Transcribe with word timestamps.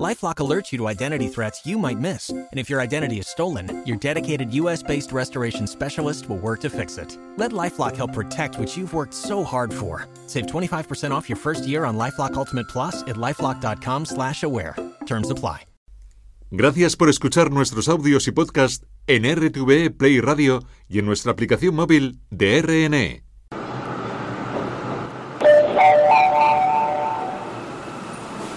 LifeLock 0.00 0.36
alerts 0.36 0.72
you 0.72 0.78
to 0.78 0.88
identity 0.88 1.28
threats 1.28 1.66
you 1.66 1.78
might 1.78 1.98
miss, 1.98 2.30
and 2.30 2.48
if 2.58 2.70
your 2.70 2.80
identity 2.80 3.18
is 3.18 3.28
stolen, 3.28 3.82
your 3.86 3.98
dedicated 3.98 4.52
U.S.-based 4.54 5.12
restoration 5.12 5.66
specialist 5.66 6.28
will 6.28 6.38
work 6.38 6.60
to 6.60 6.70
fix 6.70 6.96
it. 6.96 7.18
Let 7.36 7.52
LifeLock 7.52 7.96
help 7.96 8.14
protect 8.14 8.58
what 8.58 8.74
you've 8.74 8.94
worked 8.94 9.14
so 9.14 9.44
hard 9.44 9.72
for. 9.72 10.08
Save 10.26 10.46
25% 10.46 11.10
off 11.10 11.28
your 11.28 11.36
first 11.36 11.66
year 11.66 11.84
on 11.84 11.98
LifeLock 11.98 12.34
Ultimate 12.34 12.68
Plus 12.68 13.02
at 13.02 13.16
lifeLock.com/aware. 13.16 14.76
Terms 15.06 15.30
apply. 15.30 15.66
Gracias 16.54 16.96
por 16.96 17.08
escuchar 17.08 17.50
nuestros 17.50 17.88
audios 17.88 18.28
y 18.28 18.32
podcast 18.32 18.84
en 19.06 19.24
RTVE 19.24 19.90
Play 19.90 20.20
Radio 20.20 20.62
y 20.86 20.98
en 20.98 21.06
nuestra 21.06 21.32
aplicación 21.32 21.74
móvil 21.74 22.20
de 22.30 22.60
RNE. 22.60 23.22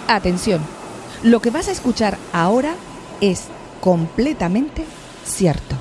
Atención, 0.08 0.60
lo 1.22 1.40
que 1.40 1.50
vas 1.50 1.68
a 1.68 1.72
escuchar 1.72 2.16
ahora 2.32 2.74
es 3.20 3.48
completamente 3.80 4.84
cierto. 5.24 5.76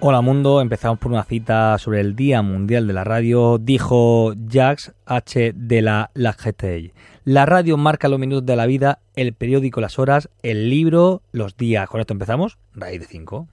Hola 0.00 0.20
mundo, 0.20 0.60
empezamos 0.60 0.98
por 1.00 1.10
una 1.10 1.24
cita 1.24 1.76
sobre 1.78 2.00
el 2.00 2.14
Día 2.14 2.40
Mundial 2.42 2.86
de 2.86 2.92
la 2.92 3.02
Radio. 3.02 3.58
Dijo 3.58 4.32
Jacques 4.46 4.92
H. 5.06 5.52
de 5.56 5.82
la 5.82 6.10
Lagetey. 6.14 6.92
La 7.24 7.46
radio 7.46 7.76
marca 7.76 8.08
los 8.08 8.20
minutos 8.20 8.46
de 8.46 8.54
la 8.54 8.66
vida, 8.66 9.00
el 9.16 9.34
periódico 9.34 9.80
las 9.80 9.98
horas, 9.98 10.30
el 10.42 10.70
libro 10.70 11.22
los 11.32 11.56
días. 11.56 11.88
Con 11.88 12.00
esto 12.00 12.12
empezamos, 12.12 12.58
raíz 12.74 13.00
de 13.00 13.06
5. 13.06 13.48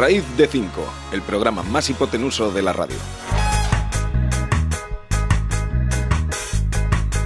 Raíz 0.00 0.24
de 0.38 0.46
5, 0.46 0.82
el 1.12 1.20
programa 1.20 1.62
más 1.62 1.90
hipotenuso 1.90 2.50
de 2.50 2.62
la 2.62 2.72
radio. 2.72 2.96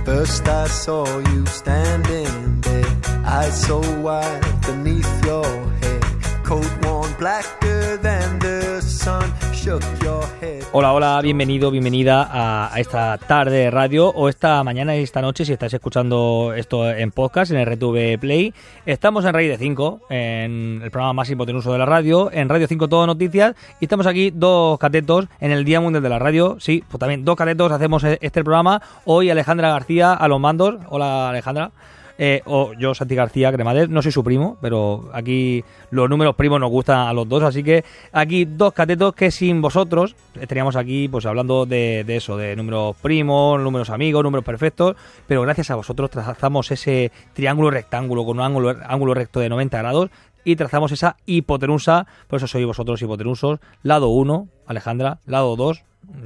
First 0.05 0.49
I 0.49 0.67
saw 0.67 1.07
you 1.07 1.47
standing 1.47 2.61
there, 2.63 2.85
eyes 3.25 3.55
so 3.55 3.81
wide 4.03 4.41
beneath 4.67 5.07
your 5.25 5.47
head, 5.83 6.03
coat 6.43 6.67
worn 6.83 7.15
blacker 7.17 7.97
than 8.03 8.41
the 8.41 8.83
sun, 8.83 9.33
shook 9.53 9.85
your. 10.03 10.24
Hola, 10.73 10.93
hola, 10.93 11.21
bienvenido, 11.23 11.71
bienvenida 11.71 12.29
a, 12.31 12.79
esta 12.81 13.17
tarde 13.19 13.59
de 13.59 13.71
radio 13.71 14.09
o 14.09 14.29
esta 14.29 14.63
mañana 14.65 14.97
y 14.97 15.03
esta 15.03 15.23
noche 15.23 15.45
si 15.45 15.53
estás 15.53 15.73
escuchando 15.73 16.53
esto 16.57 16.91
en 16.91 17.13
podcast, 17.13 17.53
en 17.53 17.65
RTV 17.65 18.19
Play. 18.19 18.53
Estamos 18.85 19.25
en 19.25 19.33
Raíz 19.33 19.51
de 19.51 19.57
5, 19.57 20.01
en 20.11 20.81
el 20.83 20.91
programa 20.91 21.13
más 21.13 21.31
hipotenuso 21.31 21.73
de 21.73 21.79
la 21.79 21.87
radio, 21.87 22.31
en 22.33 22.49
Radio 22.49 22.67
5 22.67 22.89
Todo 22.89 23.07
Noticias 23.07 23.55
y 23.81 23.85
estamos 23.85 24.07
aquí 24.07 24.33
dos 24.35 24.79
catetos 24.79 25.27
en 25.41 25.53
el 25.53 25.65
Día 25.65 25.81
Mundial 25.81 26.03
de 26.03 26.09
la 26.09 26.19
Radio. 26.19 26.57
Sí, 26.59 26.83
pues 26.89 26.99
también 26.99 27.25
dos 27.25 27.37
catetos 27.37 27.71
hacemos 27.73 28.03
e- 28.05 28.19
este 28.21 28.43
programa. 28.43 28.83
Hoy 29.05 29.31
Alejandra 29.31 29.71
García 29.71 30.13
a 30.13 30.29
los 30.29 30.41
mandos. 30.41 30.77
Hola 30.89 31.31
Alejandra. 31.31 31.71
Eh, 32.17 32.43
o 32.45 32.73
yo, 32.75 32.95
Santi 32.95 33.15
García 33.15 33.53
Cremades, 33.53 33.89
no 33.89 34.01
soy 34.01 34.13
su 34.13 34.23
primo, 34.23 34.57
pero 34.61 35.11
aquí 35.13 35.65
los 35.91 36.09
números 36.09 36.37
primos 36.37 36.61
nos 36.61 36.71
gustan 36.71 37.09
a 37.09 37.13
los 37.13 37.29
dos, 37.29 37.43
así 37.43 37.65
que 37.65 37.85
aquí 38.13 38.45
dos 38.45 38.73
catetos 38.73 39.15
que 39.15 39.33
sin 39.33 39.61
vosotros 39.61 40.15
estaríamos 40.41 40.77
aquí 40.77 41.09
pues 41.09 41.27
hablando 41.27 41.67
de, 41.67 42.05
de 42.05 42.17
eso, 42.17 42.37
de 42.37 42.55
números 42.55 42.95
primos, 43.03 43.61
números 43.61 43.91
amigos, 43.91 44.23
números 44.23 44.45
perfectos, 44.45 44.95
pero 45.27 45.43
gracias 45.43 45.71
a 45.71 45.75
vosotros 45.75 46.11
trazamos 46.11 46.71
ese 46.71 47.11
triángulo 47.33 47.71
rectángulo 47.71 48.25
con 48.25 48.39
un 48.39 48.45
ángulo, 48.45 48.77
ángulo 48.87 49.15
recto 49.15 49.41
de 49.41 49.49
90 49.49 49.79
grados 49.79 50.11
y 50.45 50.57
trazamos 50.57 50.93
esa 50.93 51.17
hipotenusa, 51.27 52.07
por 52.29 52.37
eso 52.37 52.47
sois 52.47 52.67
vosotros 52.67 53.01
hipotenusos, 53.03 53.59
lado 53.83 54.09
1, 54.09 54.49
Alejandra, 54.67 55.19
lado 55.27 55.57
2, 55.57 55.83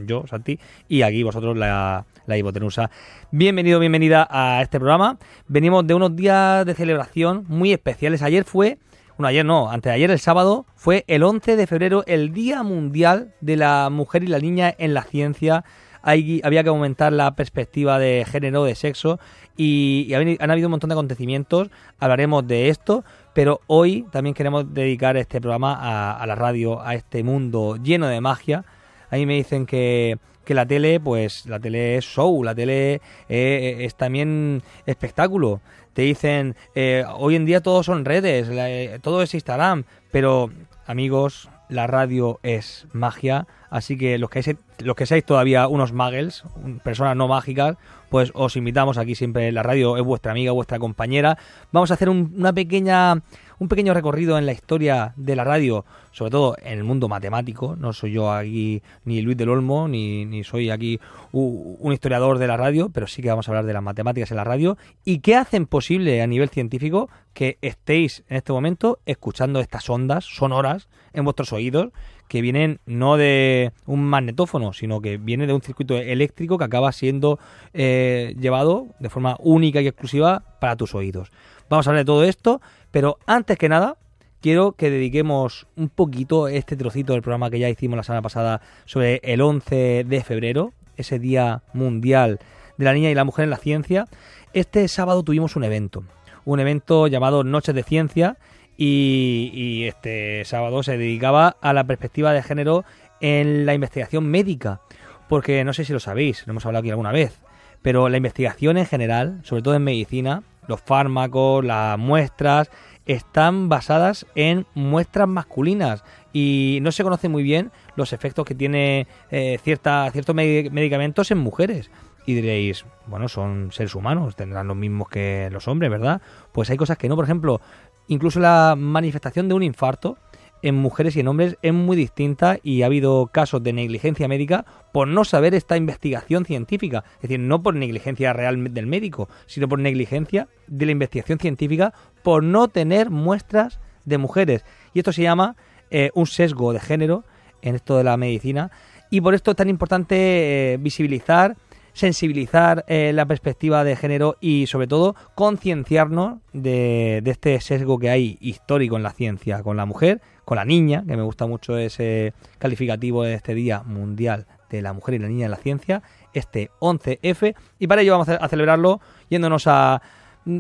yo, 0.06 0.26
Santi, 0.26 0.58
y 0.88 1.02
aquí 1.02 1.22
vosotros 1.22 1.56
la, 1.56 2.04
la 2.26 2.36
hipotenusa. 2.36 2.90
Bienvenido, 3.30 3.80
bienvenida 3.80 4.26
a 4.30 4.62
este 4.62 4.78
programa. 4.78 5.18
Venimos 5.46 5.86
de 5.86 5.94
unos 5.94 6.14
días 6.16 6.64
de 6.66 6.74
celebración 6.74 7.44
muy 7.48 7.72
especiales. 7.72 8.22
Ayer 8.22 8.44
fue, 8.44 8.78
bueno, 9.16 9.28
ayer 9.28 9.44
no, 9.44 9.70
antes 9.70 9.90
de 9.90 9.94
ayer, 9.96 10.10
el 10.10 10.18
sábado, 10.18 10.66
fue 10.76 11.04
el 11.08 11.22
11 11.22 11.56
de 11.56 11.66
febrero, 11.66 12.04
el 12.06 12.32
Día 12.32 12.62
Mundial 12.62 13.34
de 13.40 13.56
la 13.56 13.88
Mujer 13.90 14.22
y 14.24 14.28
la 14.28 14.38
Niña 14.38 14.74
en 14.78 14.94
la 14.94 15.02
Ciencia. 15.02 15.64
Hay- 16.02 16.40
había 16.44 16.62
que 16.62 16.68
aumentar 16.68 17.12
la 17.12 17.34
perspectiva 17.34 17.98
de 17.98 18.24
género, 18.30 18.64
de 18.64 18.74
sexo, 18.76 19.18
y, 19.56 20.06
y 20.08 20.14
han 20.14 20.50
habido 20.50 20.68
un 20.68 20.70
montón 20.70 20.88
de 20.88 20.94
acontecimientos. 20.94 21.68
Hablaremos 21.98 22.46
de 22.46 22.68
esto, 22.68 23.04
pero 23.34 23.60
hoy 23.66 24.06
también 24.12 24.32
queremos 24.34 24.72
dedicar 24.72 25.16
este 25.16 25.40
programa 25.40 26.14
a 26.16 26.24
la 26.26 26.36
radio, 26.36 26.80
a 26.80 26.94
este 26.94 27.24
mundo 27.24 27.76
lleno 27.82 28.06
de 28.06 28.20
magia. 28.20 28.64
A 29.10 29.16
mí 29.16 29.26
me 29.26 29.34
dicen 29.34 29.66
que, 29.66 30.18
que 30.44 30.54
la 30.54 30.66
tele, 30.66 31.00
pues 31.00 31.46
la 31.46 31.58
tele 31.60 31.96
es 31.96 32.04
show, 32.04 32.42
la 32.42 32.54
tele 32.54 33.00
eh, 33.28 33.76
es 33.80 33.94
también 33.94 34.62
espectáculo. 34.86 35.60
Te 35.92 36.02
dicen, 36.02 36.54
eh, 36.74 37.04
hoy 37.16 37.36
en 37.36 37.44
día 37.44 37.60
todos 37.60 37.86
son 37.86 38.04
redes, 38.04 38.48
la- 38.48 38.70
eh, 38.70 38.98
todo 39.02 39.22
es 39.22 39.34
Instagram, 39.34 39.84
pero 40.12 40.50
amigos, 40.86 41.48
la 41.68 41.86
radio 41.86 42.38
es 42.42 42.86
magia, 42.92 43.46
así 43.68 43.98
que 43.98 44.16
los 44.16 44.30
que, 44.30 44.56
los 44.78 44.96
que 44.96 45.04
seáis 45.06 45.24
todavía 45.24 45.68
unos 45.68 45.92
muggles, 45.92 46.44
personas 46.82 47.14
no 47.16 47.28
mágicas, 47.28 47.76
pues 48.08 48.30
os 48.34 48.56
invitamos 48.56 48.96
aquí 48.96 49.14
siempre, 49.14 49.52
la 49.52 49.62
radio 49.62 49.96
es 49.98 50.02
vuestra 50.04 50.32
amiga, 50.32 50.52
vuestra 50.52 50.78
compañera. 50.78 51.36
Vamos 51.72 51.90
a 51.90 51.94
hacer 51.94 52.08
un, 52.08 52.32
una 52.38 52.54
pequeña, 52.54 53.20
un 53.58 53.68
pequeño 53.68 53.94
recorrido 53.94 54.38
en 54.38 54.46
la 54.46 54.52
historia 54.52 55.12
de 55.16 55.36
la 55.36 55.44
radio, 55.44 55.84
sobre 56.12 56.30
todo 56.30 56.56
en 56.62 56.78
el 56.78 56.84
mundo 56.84 57.08
matemático. 57.08 57.76
No 57.76 57.92
soy 57.92 58.12
yo 58.12 58.32
aquí 58.32 58.82
ni 59.04 59.20
Luis 59.22 59.36
del 59.36 59.48
Olmo, 59.48 59.88
ni, 59.88 60.42
soy 60.44 60.70
aquí 60.70 61.00
un 61.32 61.92
historiador 61.92 62.38
de 62.38 62.46
la 62.46 62.56
radio, 62.56 62.90
pero 62.90 63.06
sí 63.06 63.22
que 63.22 63.28
vamos 63.28 63.48
a 63.48 63.50
hablar 63.50 63.66
de 63.66 63.72
las 63.72 63.82
matemáticas 63.82 64.30
en 64.30 64.36
la 64.36 64.44
radio 64.44 64.76
y 65.04 65.18
qué 65.18 65.36
hacen 65.36 65.66
posible 65.66 66.22
a 66.22 66.26
nivel 66.26 66.48
científico 66.48 67.08
que 67.34 67.58
estéis 67.60 68.24
en 68.28 68.38
este 68.38 68.52
momento 68.52 68.98
escuchando 69.06 69.60
estas 69.60 69.88
ondas 69.90 70.24
sonoras 70.24 70.88
en 71.12 71.24
vuestros 71.24 71.52
oídos 71.52 71.90
que 72.28 72.42
vienen 72.42 72.78
no 72.86 73.16
de 73.16 73.72
un 73.86 74.04
magnetófono, 74.04 74.72
sino 74.72 75.00
que 75.00 75.16
viene 75.16 75.46
de 75.46 75.54
un 75.54 75.62
circuito 75.62 75.96
eléctrico 75.96 76.58
que 76.58 76.64
acaba 76.64 76.92
siendo 76.92 77.38
eh, 77.72 78.34
llevado 78.38 78.88
de 79.00 79.08
forma 79.08 79.36
única 79.40 79.80
y 79.80 79.88
exclusiva 79.88 80.42
para 80.60 80.76
tus 80.76 80.94
oídos. 80.94 81.32
Vamos 81.68 81.86
a 81.86 81.90
hablar 81.90 82.04
de 82.04 82.06
todo 82.06 82.24
esto, 82.24 82.62
pero 82.90 83.18
antes 83.26 83.58
que 83.58 83.68
nada, 83.68 83.96
quiero 84.40 84.72
que 84.72 84.90
dediquemos 84.90 85.66
un 85.76 85.90
poquito 85.90 86.48
este 86.48 86.76
trocito 86.76 87.12
del 87.12 87.22
programa 87.22 87.50
que 87.50 87.58
ya 87.58 87.68
hicimos 87.68 87.96
la 87.96 88.02
semana 88.02 88.22
pasada 88.22 88.62
sobre 88.86 89.20
el 89.22 89.42
11 89.42 90.04
de 90.04 90.24
febrero, 90.24 90.72
ese 90.96 91.18
Día 91.18 91.62
Mundial 91.74 92.38
de 92.78 92.84
la 92.84 92.94
Niña 92.94 93.10
y 93.10 93.14
la 93.14 93.24
Mujer 93.24 93.44
en 93.44 93.50
la 93.50 93.58
Ciencia. 93.58 94.06
Este 94.54 94.88
sábado 94.88 95.22
tuvimos 95.22 95.56
un 95.56 95.64
evento, 95.64 96.04
un 96.46 96.60
evento 96.60 97.06
llamado 97.06 97.44
Noches 97.44 97.74
de 97.74 97.82
Ciencia, 97.82 98.38
y, 98.78 99.50
y 99.52 99.84
este 99.84 100.44
sábado 100.46 100.82
se 100.82 100.96
dedicaba 100.96 101.56
a 101.60 101.72
la 101.72 101.84
perspectiva 101.84 102.32
de 102.32 102.42
género 102.42 102.84
en 103.20 103.66
la 103.66 103.74
investigación 103.74 104.26
médica, 104.26 104.80
porque 105.28 105.64
no 105.64 105.74
sé 105.74 105.84
si 105.84 105.92
lo 105.92 106.00
sabéis, 106.00 106.46
lo 106.46 106.52
hemos 106.52 106.64
hablado 106.64 106.80
aquí 106.80 106.90
alguna 106.90 107.12
vez, 107.12 107.40
pero 107.82 108.08
la 108.08 108.16
investigación 108.16 108.78
en 108.78 108.86
general, 108.86 109.40
sobre 109.42 109.62
todo 109.62 109.74
en 109.74 109.84
medicina, 109.84 110.44
los 110.68 110.80
fármacos, 110.80 111.64
las 111.64 111.98
muestras, 111.98 112.70
están 113.06 113.68
basadas 113.68 114.26
en 114.34 114.66
muestras 114.74 115.26
masculinas 115.26 116.04
y 116.32 116.78
no 116.82 116.92
se 116.92 117.02
conoce 117.02 117.28
muy 117.28 117.42
bien 117.42 117.72
los 117.96 118.12
efectos 118.12 118.44
que 118.44 118.54
tiene 118.54 119.06
eh, 119.30 119.58
ciertos 119.64 120.12
medi- 120.36 120.70
medicamentos 120.70 121.30
en 121.30 121.38
mujeres. 121.38 121.90
Y 122.26 122.34
diréis, 122.34 122.84
bueno, 123.06 123.26
son 123.28 123.72
seres 123.72 123.94
humanos, 123.94 124.36
tendrán 124.36 124.68
los 124.68 124.76
mismos 124.76 125.08
que 125.08 125.48
los 125.50 125.66
hombres, 125.66 125.90
¿verdad? 125.90 126.20
Pues 126.52 126.68
hay 126.68 126.76
cosas 126.76 126.98
que 126.98 127.08
no, 127.08 127.16
por 127.16 127.24
ejemplo, 127.24 127.62
incluso 128.06 128.38
la 128.38 128.74
manifestación 128.76 129.48
de 129.48 129.54
un 129.54 129.62
infarto 129.62 130.18
en 130.62 130.74
mujeres 130.74 131.16
y 131.16 131.20
en 131.20 131.28
hombres 131.28 131.56
es 131.62 131.72
muy 131.72 131.96
distinta 131.96 132.58
y 132.62 132.82
ha 132.82 132.86
habido 132.86 133.26
casos 133.26 133.62
de 133.62 133.72
negligencia 133.72 134.28
médica 134.28 134.64
por 134.92 135.08
no 135.08 135.24
saber 135.24 135.54
esta 135.54 135.76
investigación 135.76 136.44
científica. 136.44 137.04
Es 137.16 137.22
decir, 137.22 137.40
no 137.40 137.62
por 137.62 137.74
negligencia 137.74 138.32
real 138.32 138.72
del 138.74 138.86
médico, 138.86 139.28
sino 139.46 139.68
por 139.68 139.78
negligencia 139.78 140.48
de 140.66 140.86
la 140.86 140.92
investigación 140.92 141.38
científica 141.38 141.92
por 142.22 142.42
no 142.42 142.68
tener 142.68 143.10
muestras 143.10 143.80
de 144.04 144.18
mujeres. 144.18 144.64
Y 144.94 145.00
esto 145.00 145.12
se 145.12 145.22
llama 145.22 145.56
eh, 145.90 146.10
un 146.14 146.26
sesgo 146.26 146.72
de 146.72 146.80
género 146.80 147.24
en 147.62 147.74
esto 147.74 147.96
de 147.96 148.04
la 148.04 148.16
medicina. 148.16 148.70
Y 149.10 149.20
por 149.20 149.34
esto 149.34 149.52
es 149.52 149.56
tan 149.56 149.68
importante 149.68 150.74
eh, 150.74 150.76
visibilizar 150.78 151.56
sensibilizar 151.98 152.84
eh, 152.86 153.10
la 153.12 153.26
perspectiva 153.26 153.82
de 153.82 153.96
género 153.96 154.36
y 154.40 154.68
sobre 154.68 154.86
todo 154.86 155.16
concienciarnos 155.34 156.38
de, 156.52 157.20
de 157.24 157.30
este 157.32 157.60
sesgo 157.60 157.98
que 157.98 158.08
hay 158.08 158.38
histórico 158.40 158.96
en 158.96 159.02
la 159.02 159.10
ciencia 159.10 159.64
con 159.64 159.76
la 159.76 159.84
mujer, 159.84 160.20
con 160.48 160.56
la 160.56 160.64
niña, 160.64 161.04
que 161.06 161.14
me 161.14 161.22
gusta 161.22 161.46
mucho 161.46 161.76
ese 161.76 162.32
calificativo 162.58 163.22
de 163.22 163.34
este 163.34 163.54
Día 163.54 163.82
Mundial 163.84 164.46
de 164.70 164.80
la 164.80 164.94
Mujer 164.94 165.16
y 165.16 165.18
la 165.18 165.28
Niña 165.28 165.44
en 165.44 165.50
la 165.50 165.58
Ciencia, 165.58 166.02
este 166.32 166.70
11F, 166.80 167.54
y 167.78 167.86
para 167.86 168.00
ello 168.00 168.12
vamos 168.12 168.30
a 168.30 168.48
celebrarlo 168.48 169.02
yéndonos 169.28 169.66
a... 169.66 170.00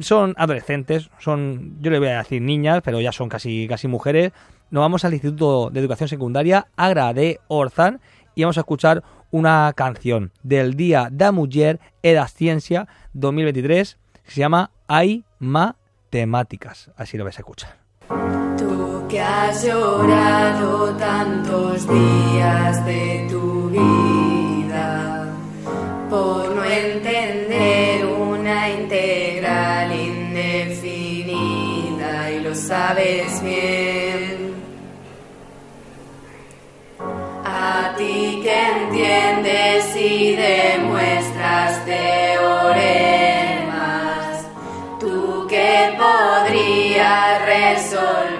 Son 0.00 0.34
adolescentes, 0.36 1.08
son, 1.18 1.78
yo 1.80 1.90
le 1.90 2.00
voy 2.00 2.08
a 2.08 2.18
decir 2.18 2.42
niñas, 2.42 2.82
pero 2.84 3.00
ya 3.00 3.12
son 3.12 3.30
casi, 3.30 3.66
casi 3.66 3.88
mujeres. 3.88 4.32
Nos 4.70 4.82
vamos 4.82 5.06
al 5.06 5.14
Instituto 5.14 5.70
de 5.70 5.80
Educación 5.80 6.10
Secundaria 6.10 6.66
Agra 6.76 7.14
de 7.14 7.40
Orzan 7.48 8.02
y 8.34 8.42
vamos 8.42 8.58
a 8.58 8.60
escuchar 8.60 9.02
una 9.30 9.72
canción 9.74 10.32
del 10.42 10.74
Día 10.74 11.08
da 11.10 11.32
Mujer 11.32 11.80
e 12.02 12.12
da 12.12 12.28
Ciencia 12.28 12.88
2023 13.14 13.96
que 14.22 14.30
se 14.30 14.40
llama 14.40 14.70
Hay 14.86 15.24
Matemáticas. 15.38 16.90
Así 16.94 17.16
lo 17.16 17.24
vais 17.24 17.38
a 17.38 17.40
escuchar. 17.40 17.78
Que 19.08 19.20
has 19.20 19.64
llorado 19.64 20.94
tantos 20.96 21.88
días 21.88 22.84
de 22.84 23.26
tu 23.30 23.70
vida 23.70 25.32
por 26.10 26.50
no 26.50 26.62
entender 26.64 28.04
una 28.04 28.68
integral 28.68 29.92
indefinida 29.98 31.30
y 32.32 32.40
lo 32.40 32.54
sabes 32.54 33.42
bien. 33.42 34.54
A 37.44 37.94
ti 37.96 38.40
que 38.42 38.68
entiendes 38.82 39.96
y 39.96 40.36
demuestras 40.36 41.82
teoremas, 41.86 42.76
tú 45.00 45.46
que 45.48 45.96
podrías 45.96 47.46
resolver 47.46 48.37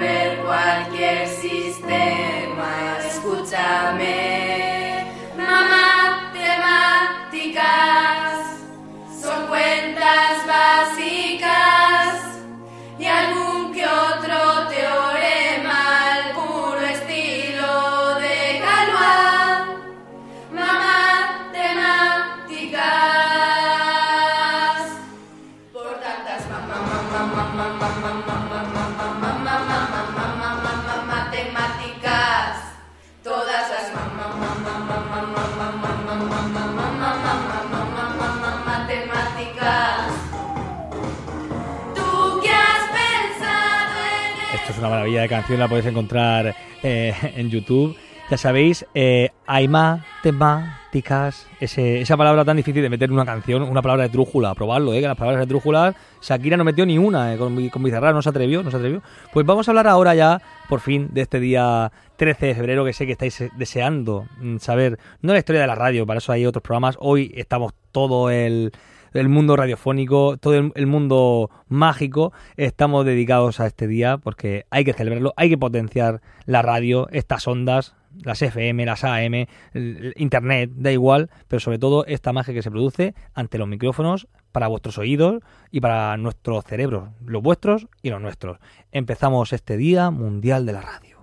canción, 45.29 45.59
la 45.59 45.69
podéis 45.69 45.87
encontrar 45.87 46.55
eh, 46.83 47.15
en 47.37 47.51
YouTube. 47.51 47.97
Ya 48.31 48.37
sabéis, 48.37 48.85
eh, 48.93 49.31
hay 49.47 49.69
matemáticas, 49.69 51.47
ese, 51.61 52.03
esa 52.03 52.15
palabra 52.15 52.45
tan 52.45 52.59
difícil 52.59 52.83
de 52.83 52.91
meter 52.91 53.09
en 53.09 53.15
una 53.15 53.25
canción, 53.25 53.63
una 53.63 53.81
palabra 53.81 54.03
de 54.03 54.11
trújula, 54.11 54.55
probarlo, 54.55 54.93
eh, 54.93 55.01
que 55.01 55.09
las 55.09 55.17
palabras 55.17 55.41
de 55.41 55.47
trújula, 55.47 55.95
Shakira 56.21 56.59
no 56.59 56.65
metió 56.65 56.85
ni 56.85 56.99
una, 56.99 57.33
eh, 57.33 57.39
con, 57.39 57.55
con 57.71 57.83
no 57.83 58.21
se 58.23 58.29
atrevió, 58.29 58.63
no 58.63 58.71
se 58.71 58.77
atrevió. 58.77 59.03
Pues 59.33 59.47
vamos 59.47 59.67
a 59.67 59.71
hablar 59.71 59.87
ahora 59.87 60.15
ya, 60.15 60.43
por 60.69 60.81
fin, 60.81 61.09
de 61.11 61.23
este 61.23 61.41
día 61.41 61.91
13 62.17 62.47
de 62.49 62.55
febrero, 62.55 62.85
que 62.85 62.93
sé 62.93 63.07
que 63.07 63.13
estáis 63.13 63.41
eh, 63.41 63.51
deseando 63.57 64.27
mm, 64.43 64.59
saber, 64.59 64.99
no 65.23 65.33
la 65.33 65.39
historia 65.39 65.63
de 65.63 65.67
la 65.67 65.75
radio, 65.75 66.05
para 66.05 66.19
eso 66.19 66.31
hay 66.31 66.45
otros 66.45 66.63
programas, 66.63 66.99
hoy 67.01 67.33
estamos 67.35 67.73
todo 67.93 68.29
el 68.29 68.73
el 69.13 69.29
mundo 69.29 69.57
radiofónico, 69.57 70.37
todo 70.37 70.55
el, 70.55 70.87
mundo 70.87 71.51
mágico, 71.69 72.33
estamos 72.57 73.05
dedicados 73.05 73.61
a 73.61 73.67
este 73.67 73.87
día 73.87 74.19
porque 74.19 74.67
hay 74.71 74.85
que 74.85 74.93
celebrarlo, 74.93 75.35
hay 75.37 75.51
que 75.51 75.59
potenciar 75.59 76.21
la 76.47 76.63
radio, 76.63 77.09
estas 77.11 77.47
ondas, 77.47 77.95
las 78.23 78.43
FM, 78.43 78.85
las 78.87 79.05
AM, 79.05 79.47
el 79.75 80.15
Internet, 80.17 80.71
da 80.75 80.93
igual, 80.93 81.31
pero 81.47 81.61
sobre 81.61 81.79
todo 81.79 82.05
esta 82.07 82.33
magia 82.33 82.55
que 82.55 82.63
se 82.63 82.71
produce 82.71 83.15
ante 83.35 83.59
los 83.59 83.69
micrófonos 83.69 84.29
para 84.53 84.67
vuestros 84.67 84.99
oídos 84.99 85.43
y 85.71 85.81
para 85.81 86.17
nuestros 86.17 86.65
cerebros, 86.65 87.11
los 87.25 87.43
vuestros 87.43 87.87
y 88.03 88.11
los 88.11 88.21
nuestros. 88.21 88.59
Empezamos 88.93 89.53
este 89.53 89.77
Día 89.77 90.11
Mundial 90.11 90.67
de 90.67 90.73
la 90.73 90.81
Radio. 90.81 91.18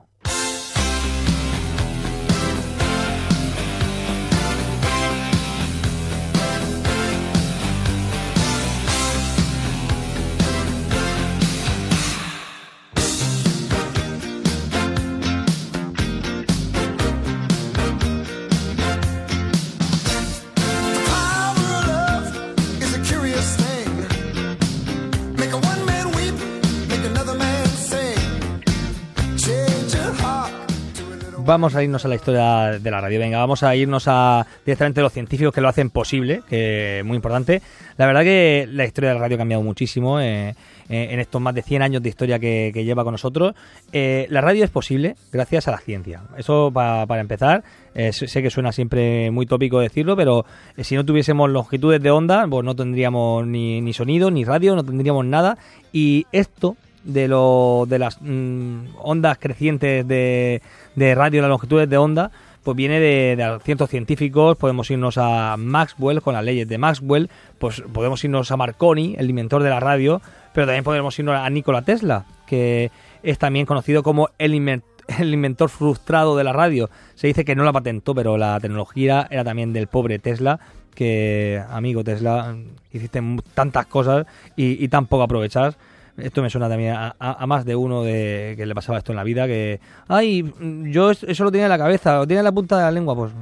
Vamos 31.46 31.76
a 31.76 31.84
irnos 31.84 32.04
a 32.04 32.08
la 32.08 32.16
historia 32.16 32.80
de 32.80 32.90
la 32.92 33.00
radio. 33.00 33.20
Venga, 33.20 33.38
vamos 33.38 33.62
a 33.62 33.76
irnos 33.76 34.06
a 34.08 34.48
directamente 34.66 35.00
a 35.02 35.04
los 35.04 35.14
científicos 35.14 35.54
que 35.54 35.62
lo 35.62 35.68
hacen 35.68 35.92
posible, 35.92 36.42
que 36.50 37.00
es 37.00 37.06
muy 37.06 37.16
importante. 37.16 37.62
La 37.98 38.08
verdad 38.08 38.24
que 38.24 38.68
la 38.72 38.84
historia 38.84 39.12
de 39.12 39.14
la 39.16 39.22
radio 39.22 39.36
ha 39.36 39.38
cambiado 39.38 39.62
muchísimo 39.62 40.20
eh, 40.20 40.56
eh, 40.90 41.08
en 41.12 41.20
estos 41.20 41.40
más 41.40 41.54
de 41.54 41.62
100 41.62 41.84
años 41.84 42.02
de 42.02 42.10
historia 42.10 42.40
que, 42.40 42.72
lleva 42.74 43.04
con 43.04 43.12
nosotros. 43.12 43.54
Eh, 43.92 44.26
la 44.32 44.42
radio 44.42 44.64
es 44.64 44.72
posible 44.72 45.18
gracias 45.32 45.68
a 45.68 45.72
la 45.72 45.78
ciencia. 45.78 46.24
Eso 46.36 46.72
pa- 46.74 47.06
para 47.06 47.22
empezar. 47.22 47.64
Sé 48.12 48.42
que 48.42 48.50
suena 48.50 48.72
siempre 48.72 49.30
muy 49.30 49.46
tópico 49.46 49.80
decirlo, 49.80 50.18
pero 50.18 50.46
si 50.80 50.96
no 50.96 51.06
tuviésemos 51.06 51.50
longitudes 51.50 52.02
de 52.02 52.12
onda, 52.12 52.46
pues 52.50 52.66
no 52.66 52.76
tendríamos 52.76 53.46
ni, 53.46 53.82
ni 53.82 53.94
sonido, 53.94 54.32
ni 54.32 54.44
radio, 54.44 54.76
no 54.76 54.84
tendríamos 54.84 55.26
nada. 55.26 55.58
Y 55.94 56.26
esto 56.32 56.76
de, 57.06 57.28
lo, 57.28 57.86
de 57.88 58.00
las 58.00 58.18
mm, 58.22 58.88
ondas 59.02 59.38
crecientes 59.40 60.06
de, 60.08 60.62
de 60.96 61.16
radio, 61.16 61.42
las 61.42 61.50
longitudes 61.50 61.90
de 61.90 61.98
onda, 61.98 62.32
pues 62.64 62.76
viene 62.76 63.00
de, 63.00 63.36
de 63.36 63.60
ciertos 63.64 63.90
científicos, 63.90 64.58
podemos 64.58 64.90
irnos 64.90 65.18
a 65.18 65.56
Maxwell 65.58 66.22
con 66.22 66.34
las 66.34 66.44
leyes 66.44 66.68
de 66.68 66.78
Maxwell, 66.78 67.30
pues 67.60 67.82
podemos 67.94 68.24
irnos 68.24 68.50
a 68.52 68.58
Marconi, 68.58 69.16
el 69.20 69.30
inventor 69.30 69.62
de 69.64 69.70
la 69.70 69.80
radio, 69.80 70.22
pero 70.54 70.66
también 70.66 70.84
podemos 70.84 71.18
irnos 71.20 71.36
a 71.36 71.50
Nikola 71.50 71.84
Tesla, 71.84 72.26
que 72.48 72.92
es 73.22 73.38
también 73.38 73.66
conocido 73.68 74.02
como 74.04 74.30
el, 74.40 74.54
inven- 74.54 74.82
el 75.20 75.32
inventor 75.34 75.70
frustrado 75.70 76.36
de 76.36 76.44
la 76.44 76.54
radio. 76.54 76.90
Se 77.14 77.28
dice 77.28 77.46
que 77.46 77.56
no 77.56 77.64
la 77.64 77.72
patentó, 77.74 78.16
pero 78.16 78.38
la 78.38 78.60
tecnología 78.60 79.28
era 79.30 79.44
también 79.44 79.72
del 79.72 79.88
pobre 79.88 80.18
Tesla, 80.18 80.60
que, 80.96 81.62
amigo 81.70 82.04
Tesla, 82.04 82.56
hiciste 82.92 83.22
tantas 83.54 83.86
cosas 83.86 84.26
y, 84.56 84.84
y 84.84 84.88
tan 84.88 85.06
poco 85.06 85.24
aprovechadas. 85.24 85.78
Esto 86.18 86.42
me 86.42 86.50
suena 86.50 86.70
también 86.70 86.96
a, 86.96 87.46
más 87.46 87.66
de 87.66 87.76
uno 87.76 88.04
de 88.04 88.54
que 88.56 88.66
le 88.66 88.74
pasaba 88.74 88.98
esto 88.98 89.12
en 89.12 89.18
la 89.18 89.24
vida, 89.24 89.48
que, 89.48 89.82
ay, 90.08 90.50
yo 90.92 91.12
es- 91.12 91.24
eso 91.24 91.44
lo 91.44 91.52
tenía 91.52 91.66
en 91.66 91.72
la 91.72 91.78
cabeza, 91.78 92.16
lo 92.18 92.26
tenía 92.28 92.40
en 92.40 92.46
la 92.46 92.52
punta 92.54 92.78
de 92.78 92.84
la 92.84 92.92
lengua, 92.92 93.16
pues 93.16 93.34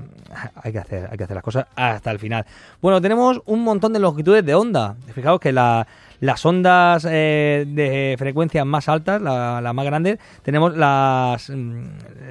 hay 0.56 0.72
que 0.72 0.80
hacer, 0.80 1.08
hay 1.12 1.18
que 1.18 1.24
hacer 1.26 1.36
las 1.36 1.44
cosas 1.44 1.68
hasta 1.76 2.10
el 2.10 2.18
final. 2.18 2.46
Bueno, 2.82 3.00
tenemos 3.00 3.42
un 3.46 3.64
montón 3.64 3.94
de 3.94 4.00
longitudes 4.00 4.44
de 4.44 4.56
onda. 4.56 4.96
Fijaos 5.14 5.40
que 5.40 5.52
la- 5.52 5.86
las 6.24 6.46
ondas 6.46 7.06
eh, 7.10 7.66
de 7.68 8.16
frecuencias 8.18 8.66
más 8.66 8.88
altas, 8.88 9.22
la- 9.22 9.60
las 9.60 9.74
más 9.74 9.84
grandes, 9.86 10.20
tenemos 10.42 10.74
las, 10.78 11.50
mm, 11.50 11.84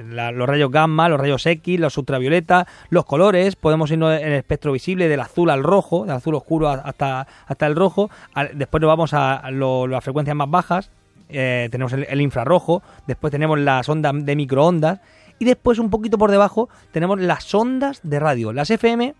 la- 0.09 0.31
los 0.31 0.47
rayos 0.49 0.71
gamma, 0.71 1.09
los 1.09 1.19
rayos 1.19 1.45
X, 1.45 1.79
los 1.79 1.95
ultravioleta, 1.99 2.65
los 2.89 3.05
colores, 3.05 3.55
podemos 3.55 3.91
irnos 3.91 4.19
en 4.19 4.27
el 4.29 4.33
espectro 4.33 4.71
visible 4.71 5.07
del 5.07 5.19
azul 5.19 5.51
al 5.51 5.61
rojo, 5.63 6.05
del 6.05 6.15
azul 6.15 6.33
oscuro 6.33 6.69
hasta, 6.69 7.27
hasta 7.45 7.67
el 7.67 7.75
rojo, 7.75 8.09
después 8.55 8.81
nos 8.81 8.87
vamos 8.87 9.13
a, 9.13 9.51
lo- 9.51 9.85
las 9.85 10.03
frecuencias 10.03 10.35
más 10.35 10.49
bajas, 10.49 10.89
eh, 11.29 11.67
tenemos 11.71 11.93
el, 11.93 12.19
infrarrojo, 12.21 12.81
después 13.05 13.29
tenemos 13.29 13.59
las 13.59 13.87
ondas 13.89 14.13
de 14.25 14.35
microondas 14.35 15.01
y 15.37 15.45
después 15.45 15.77
un 15.77 15.91
poquito 15.91 16.17
por 16.17 16.31
debajo 16.31 16.67
tenemos 16.91 17.19
las 17.21 17.53
ondas 17.53 17.99
de 18.01 18.19
radio, 18.19 18.53
las 18.53 18.71
FM, 18.71 19.13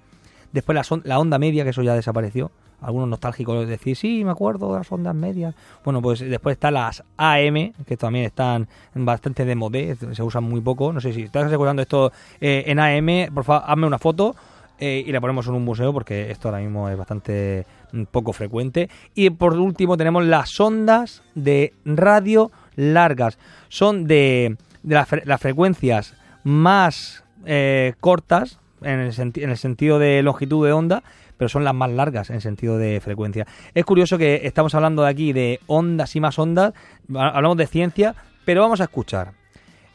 después 0.52 0.76
la, 0.76 0.98
la 1.04 1.20
onda 1.20 1.38
media, 1.38 1.64
que 1.64 1.70
eso 1.70 1.84
ya 1.84 1.94
desapareció. 1.94 2.50
Algunos 2.84 3.08
nostálgicos 3.10 3.68
decir, 3.68 3.96
sí, 3.96 4.24
me 4.24 4.32
acuerdo 4.32 4.72
de 4.74 4.80
las 4.80 4.92
ondas 4.92 5.16
medias. 5.16 5.56
Bueno, 5.84 6.02
pues 6.02 6.20
después 6.20 6.54
están 6.54 6.74
las 6.76 7.04
AM, 7.18 7.72
que 7.86 7.98
también 7.98 8.26
están 8.26 8.68
bastante 8.94 9.46
de 9.46 9.56
modé, 9.56 9.96
se 9.96 10.22
usan 10.24 10.44
muy 10.44 10.62
poco. 10.62 10.92
No 10.94 11.00
sé 11.02 11.14
si 11.14 11.24
estás 11.24 11.52
escuchando 11.52 11.82
esto 11.82 12.12
eh, 12.42 12.64
en 12.68 12.80
AM, 12.80 13.34
por 13.34 13.44
favor, 13.44 13.64
hazme 13.66 13.88
una 13.88 14.00
foto 14.00 14.36
eh, 14.80 15.04
y 15.06 15.12
la 15.12 15.22
ponemos 15.22 15.48
en 15.48 15.54
un 15.54 15.64
museo 15.64 15.94
porque 15.94 16.30
esto 16.32 16.50
ahora 16.50 16.60
mismo 16.60 16.90
es 16.90 16.98
bastante 16.98 17.66
mm, 17.92 18.04
poco 18.12 18.34
frecuente. 18.34 18.90
Y 19.16 19.30
por 19.30 19.54
último 19.58 19.96
tenemos 19.98 20.26
las 20.26 20.60
ondas 20.60 21.24
de 21.36 21.74
radio 21.86 22.52
largas. 22.76 23.38
Son 23.70 24.06
de 24.08 24.58
las, 24.84 25.10
fre- 25.10 25.24
las 25.26 25.40
frecuencias 25.40 26.16
más 26.44 27.24
eh, 27.46 27.94
cortas 28.00 28.60
en 28.82 29.00
el, 29.00 29.14
en 29.18 29.50
el 29.50 29.58
sentido 29.58 30.00
de 30.00 30.22
longitud 30.24 30.66
de 30.66 30.74
onda, 30.74 31.04
pero 31.38 31.50
son 31.50 31.64
las 31.64 31.74
más 31.74 31.92
largas 31.92 32.30
en 32.30 32.42
sentido 32.42 32.78
de 32.78 33.00
frecuencia. 33.02 33.46
Es 33.74 33.86
curioso 33.86 34.18
que 34.18 34.42
estamos 34.44 34.74
hablando 34.76 35.04
de 35.04 35.10
aquí 35.10 35.34
de 35.34 35.60
ondas 35.68 36.16
y 36.16 36.20
más 36.20 36.38
ondas, 36.40 36.74
ha- 37.16 37.30
hablamos 37.30 37.58
de 37.58 37.68
ciencia, 37.68 38.16
pero 38.46 38.62
vamos 38.62 38.82
a 38.82 38.86
escuchar 38.86 39.32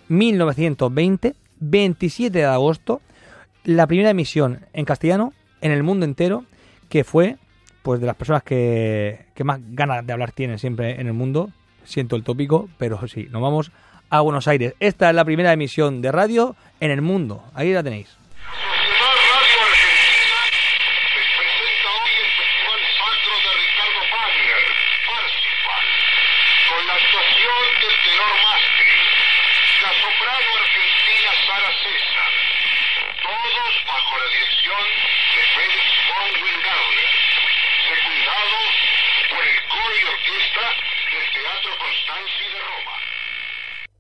1920, 0.09 1.35
27 1.61 2.39
de 2.39 2.45
agosto, 2.45 3.01
la 3.65 3.87
primera 3.87 4.11
emisión 4.11 4.61
en 4.73 4.85
castellano 4.85 5.33
en 5.61 5.73
el 5.73 5.83
mundo 5.83 6.05
entero, 6.07 6.45
que 6.89 7.05
fue 7.05 7.37
pues 7.83 8.01
de 8.01 8.07
las 8.07 8.17
personas 8.17 8.43
que, 8.43 9.27
que 9.35 9.45
más 9.45 9.61
ganas 9.73 10.07
de 10.07 10.13
hablar 10.13 10.33
tienen 10.33 10.59
siempre 10.59 11.01
en 11.01 11.07
el 11.07 11.13
mundo. 11.15 11.51
Siento 11.85 12.17
el 12.17 12.23
tópico, 12.25 12.69
pero 12.77 13.07
sí, 13.09 13.29
nos 13.31 13.41
vamos 13.41 13.73
a 14.11 14.21
Buenos 14.21 14.47
Aires. 14.47 14.75
Esta 14.79 15.09
es 15.09 15.15
la 15.17 15.25
primera 15.25 15.53
emisión 15.53 16.03
de 16.03 16.13
radio 16.13 16.55
en 16.81 16.91
el 16.91 17.01
mundo. 17.01 17.43
Ahí 17.55 17.73
la 17.73 17.83
tenéis. 17.83 18.15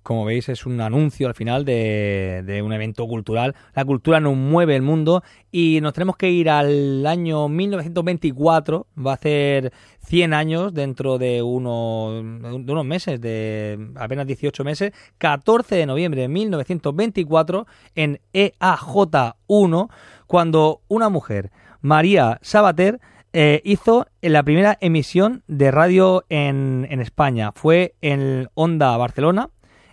Como 0.08 0.24
veis, 0.24 0.48
es 0.48 0.64
un 0.64 0.80
anuncio 0.80 1.28
al 1.28 1.34
final 1.34 1.66
de, 1.66 2.62
un 2.64 2.72
evento 2.72 3.06
cultural. 3.06 3.54
La 3.74 3.84
cultura 3.84 4.20
nos 4.20 4.34
mueve 4.36 4.74
el 4.74 4.80
mundo 4.80 5.22
y 5.52 5.80
nos 5.82 5.92
tenemos 5.92 6.16
que 6.16 6.30
ir 6.30 6.48
al 6.48 7.06
año 7.06 7.46
1924. 7.50 8.86
Va 9.06 9.10
a 9.10 9.14
hacer 9.16 9.70
100 10.06 10.32
años 10.32 10.72
dentro 10.72 11.18
de, 11.18 11.42
uno, 11.42 12.22
de 12.22 12.72
unos 12.72 12.86
meses, 12.86 13.20
de 13.20 13.90
apenas 13.96 14.26
18 14.26 14.64
meses. 14.64 14.92
14 15.18 15.74
de 15.74 15.84
noviembre 15.84 16.22
de 16.22 16.28
1924 16.28 17.66
en 17.94 18.18
E 18.32 18.54
EAJ1, 18.58 19.90
cuando 20.26 20.80
una 20.88 21.10
mujer, 21.10 21.50
María 21.82 22.38
Sabater, 22.40 22.98
eh, 23.34 23.60
hizo 23.62 24.06
la 24.22 24.42
primera 24.42 24.78
emisión 24.80 25.42
de 25.48 25.70
radio 25.70 26.24
en, 26.30 26.86
en 26.88 27.02
España. 27.02 27.52
Fue 27.52 27.94
en 28.00 28.48
Onda 28.54 28.96
Barcelona 28.96 29.50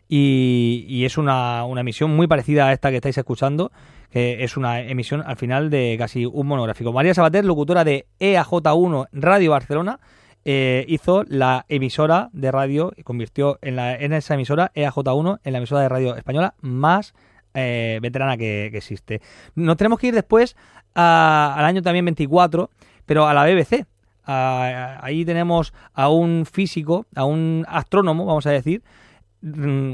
y, 0.07 1.03
es 1.05 1.17
una, 1.17 1.65
una 1.65 1.81
emisión 1.81 2.15
muy 2.15 2.27
parecida 2.27 2.67
a 2.67 2.73
esta 2.73 2.89
que 2.89 2.97
estáis 2.97 3.17
escuchando, 3.17 3.71
que 4.11 4.43
es 4.43 4.55
una 4.57 4.81
emisión 4.81 5.23
al 5.25 5.35
final 5.37 5.69
de 5.69 5.95
casi 5.97 6.25
un 6.25 6.47
monográfico. 6.47 6.93
María 6.93 7.13
Sabater, 7.13 7.43
locutora 7.45 7.83
de 7.83 8.05
EAJ1 8.19 9.07
Radio 9.11 9.51
Barcelona, 9.51 9.99
eh, 10.45 10.85
hizo 10.87 11.23
la 11.27 11.65
emisora 11.69 12.29
de 12.31 12.51
radio 12.51 12.93
convirtió 13.03 13.57
en, 13.63 13.75
la, 13.77 13.95
en 13.95 14.13
esa 14.13 14.35
emisora 14.35 14.71
EAJ1 14.75 15.39
en 15.43 15.51
la 15.53 15.57
emisora 15.57 15.81
de 15.81 15.89
radio 15.89 16.15
española 16.15 16.53
más 16.61 17.15
eh, 17.55 17.97
veterana 18.01 18.37
que, 18.37 18.67
existe. 18.67 19.21
Nos 19.55 19.75
tenemos 19.77 19.97
que 19.99 20.07
ir 20.07 20.13
después 20.13 20.55
a- 20.93 21.55
al 21.57 21.65
año 21.65 21.81
también 21.81 22.05
24, 22.05 22.69
pero 23.07 23.27
a 23.27 23.33
la 23.33 23.43
BBC. 23.45 23.85
Ahí 24.27 25.23
tenemos 25.25 25.73
a 25.93 26.09
un 26.09 26.45
físico, 26.45 27.05
a 27.15 27.25
un 27.25 27.65
astrónomo, 27.67 28.25
vamos 28.25 28.45
a 28.47 28.51
decir, 28.51 28.81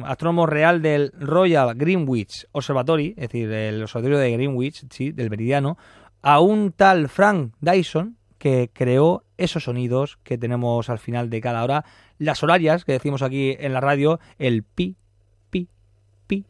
astrónomo 0.05 0.46
real 0.46 0.81
del 0.81 1.12
Royal 1.20 1.75
Greenwich 1.75 2.48
Observatory, 2.51 3.10
es 3.17 3.29
decir, 3.29 3.51
el 3.51 3.81
observatorio 3.84 4.17
de 4.17 4.31
Greenwich, 4.31 4.86
sí, 4.89 5.12
del 5.12 5.29
meridiano, 5.29 5.77
a 6.22 6.39
un 6.39 6.72
tal 6.72 7.10
Frank 7.10 7.53
Dyson 7.60 8.15
que 8.38 8.70
creó 8.74 9.24
esos 9.38 9.63
sonidos 9.65 10.17
que 10.24 10.38
tenemos 10.38 10.89
al 10.89 11.00
final 11.00 11.29
de 11.29 11.41
cada 11.41 11.63
hora, 11.63 11.86
las 12.17 12.41
horarias 12.43 12.86
que 12.86 12.93
decimos 12.93 13.22
aquí 13.22 13.55
en 13.60 13.74
la 13.74 13.81
radio, 13.81 14.20
el 14.39 14.63
pi, 14.63 14.96
pi, 15.50 15.67
pi, 16.27 16.46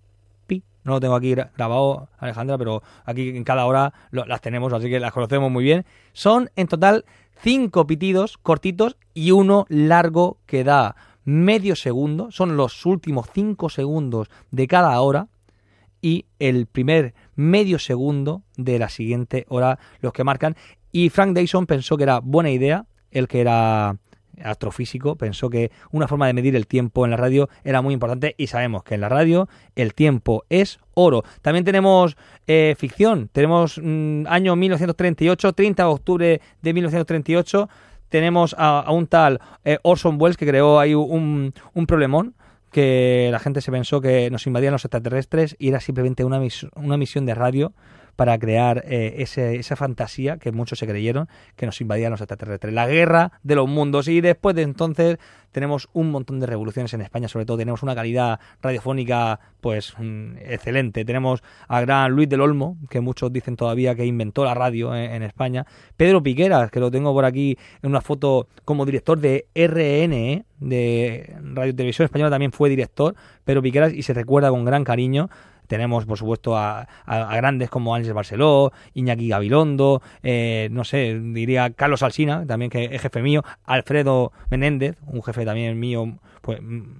pi. 0.47 0.63
No 0.83 0.93
lo 0.93 0.99
tengo 0.99 1.15
aquí 1.15 1.33
gra- 1.33 1.51
grabado, 1.57 2.07
Alejandra, 2.17 2.57
pero 2.57 2.81
aquí 3.05 3.29
en 3.29 3.43
cada 3.43 3.65
hora 3.65 3.93
lo- 4.11 4.25
las 4.25 4.41
tenemos, 4.41 4.71
así 4.73 4.89
que 4.89 4.99
las 4.99 5.11
conocemos 5.11 5.51
muy 5.51 5.63
bien. 5.63 5.85
Son 6.13 6.49
en 6.55 6.67
total 6.67 7.03
cinco 7.41 7.87
pitidos 7.87 8.37
cortitos 8.37 8.95
y 9.13 9.31
uno 9.31 9.65
largo 9.67 10.37
que 10.45 10.63
da 10.63 10.95
medio 11.23 11.75
segundo. 11.75 12.31
Son 12.31 12.57
los 12.57 12.85
últimos 12.85 13.27
cinco 13.33 13.69
segundos 13.69 14.29
de 14.51 14.67
cada 14.67 14.99
hora 15.01 15.27
y 16.01 16.25
el 16.39 16.65
primer 16.65 17.13
medio 17.35 17.79
segundo 17.79 18.43
de 18.57 18.79
la 18.79 18.89
siguiente 18.89 19.45
hora 19.49 19.79
los 19.99 20.13
que 20.13 20.23
marcan. 20.23 20.55
Y 20.91 21.09
Frank 21.09 21.35
Dyson 21.35 21.67
pensó 21.67 21.97
que 21.97 22.03
era 22.03 22.19
buena 22.19 22.49
idea, 22.49 22.85
el 23.11 23.27
que 23.27 23.41
era 23.41 23.97
astrofísico, 24.43 25.15
pensó 25.15 25.49
que 25.49 25.71
una 25.91 26.07
forma 26.07 26.27
de 26.27 26.33
medir 26.33 26.55
el 26.55 26.67
tiempo 26.67 27.05
en 27.05 27.11
la 27.11 27.17
radio 27.17 27.49
era 27.63 27.81
muy 27.81 27.93
importante 27.93 28.35
y 28.37 28.47
sabemos 28.47 28.83
que 28.83 28.95
en 28.95 29.01
la 29.01 29.09
radio 29.09 29.47
el 29.75 29.93
tiempo 29.93 30.43
es 30.49 30.79
oro. 30.93 31.23
También 31.41 31.65
tenemos 31.65 32.17
eh, 32.47 32.75
ficción, 32.77 33.29
tenemos 33.31 33.79
mm, 33.81 34.23
año 34.27 34.55
1938, 34.55 35.53
30 35.53 35.83
de 35.83 35.89
octubre 35.89 36.41
de 36.61 36.73
1938, 36.73 37.69
tenemos 38.11 38.55
a, 38.59 38.85
un 38.91 39.07
tal 39.07 39.39
eh, 39.65 39.79
Orson 39.81 40.17
Welles 40.19 40.37
que 40.37 40.45
creó 40.45 40.79
ahí 40.79 40.93
un, 40.93 41.53
un 41.73 41.85
problemón 41.87 42.35
que 42.71 43.29
la 43.31 43.39
gente 43.39 43.61
se 43.61 43.71
pensó 43.71 43.99
que 44.01 44.29
nos 44.29 44.45
invadían 44.47 44.73
los 44.73 44.85
extraterrestres 44.85 45.55
y 45.57 45.69
era 45.69 45.79
simplemente 45.79 46.23
una, 46.23 46.39
mis- 46.39 46.67
una 46.75 46.97
misión 46.97 47.25
de 47.25 47.33
radio 47.33 47.73
para 48.15 48.37
crear 48.37 48.83
eh, 48.87 49.15
ese- 49.19 49.55
esa 49.55 49.75
fantasía 49.75 50.37
que 50.37 50.51
muchos 50.51 50.79
se 50.79 50.87
creyeron 50.87 51.27
que 51.55 51.65
nos 51.65 51.81
invadían 51.81 52.11
los 52.11 52.21
extraterrestres. 52.21 52.73
La 52.73 52.87
guerra 52.87 53.33
de 53.43 53.55
los 53.55 53.67
mundos 53.67 54.07
y 54.07 54.21
después 54.21 54.55
de 54.55 54.61
entonces 54.63 55.17
tenemos 55.51 55.89
un 55.91 56.11
montón 56.11 56.39
de 56.39 56.45
revoluciones 56.45 56.93
en 56.93 57.01
España, 57.01 57.27
sobre 57.27 57.45
todo 57.45 57.57
tenemos 57.57 57.83
una 57.83 57.93
calidad 57.93 58.39
radiofónica 58.61 59.39
pues 59.59 59.93
mm, 59.97 60.37
excelente. 60.37 61.03
Tenemos 61.03 61.43
a 61.67 61.81
gran 61.81 62.11
Luis 62.11 62.29
del 62.29 62.41
Olmo, 62.41 62.77
que 62.89 63.01
muchos 63.01 63.33
dicen 63.33 63.55
todavía 63.57 63.93
que 63.95 64.05
inventó 64.05 64.45
la 64.45 64.53
radio 64.53 64.95
en, 64.95 65.21
España. 65.23 65.65
Pedro 65.97 66.23
Piqueras, 66.23 66.71
que 66.71 66.79
lo 66.79 66.89
tengo 66.89 67.13
por 67.13 67.25
aquí 67.25 67.57
en 67.81 67.89
una 67.89 68.01
foto 68.01 68.47
como 68.65 68.85
director 68.85 69.19
de 69.19 69.45
RNE, 69.53 70.45
de 70.59 71.35
Radio 71.53 71.75
Televisión 71.75 72.05
Española, 72.05 72.29
también 72.29 72.51
fue 72.51 72.69
director. 72.69 73.15
Pedro 73.43 73.61
Piqueras 73.61 73.93
y 73.93 74.03
se 74.03 74.13
recuerda 74.13 74.49
con 74.49 74.63
gran 74.65 74.83
cariño. 74.83 75.29
Tenemos, 75.71 76.05
por 76.05 76.17
supuesto, 76.17 76.57
a, 76.57 76.81
a- 77.05 77.29
a 77.31 77.35
grandes 77.37 77.69
como 77.69 77.95
Ángel 77.95 78.11
Barceló, 78.13 78.73
Iñaki 78.93 79.29
Gabilondo, 79.29 80.01
eh, 80.21 80.67
no 80.69 80.83
sé, 80.83 81.17
diría 81.17 81.69
Carlos 81.69 82.03
Alsina, 82.03 82.45
también 82.45 82.69
que 82.69 82.89
es 82.91 83.01
jefe 83.01 83.21
mío, 83.21 83.41
Alfredo 83.63 84.33
Menéndez, 84.49 84.97
un 85.07 85.23
jefe 85.23 85.45
también 85.45 85.79
mío, 85.79 86.17
pues 86.41 86.59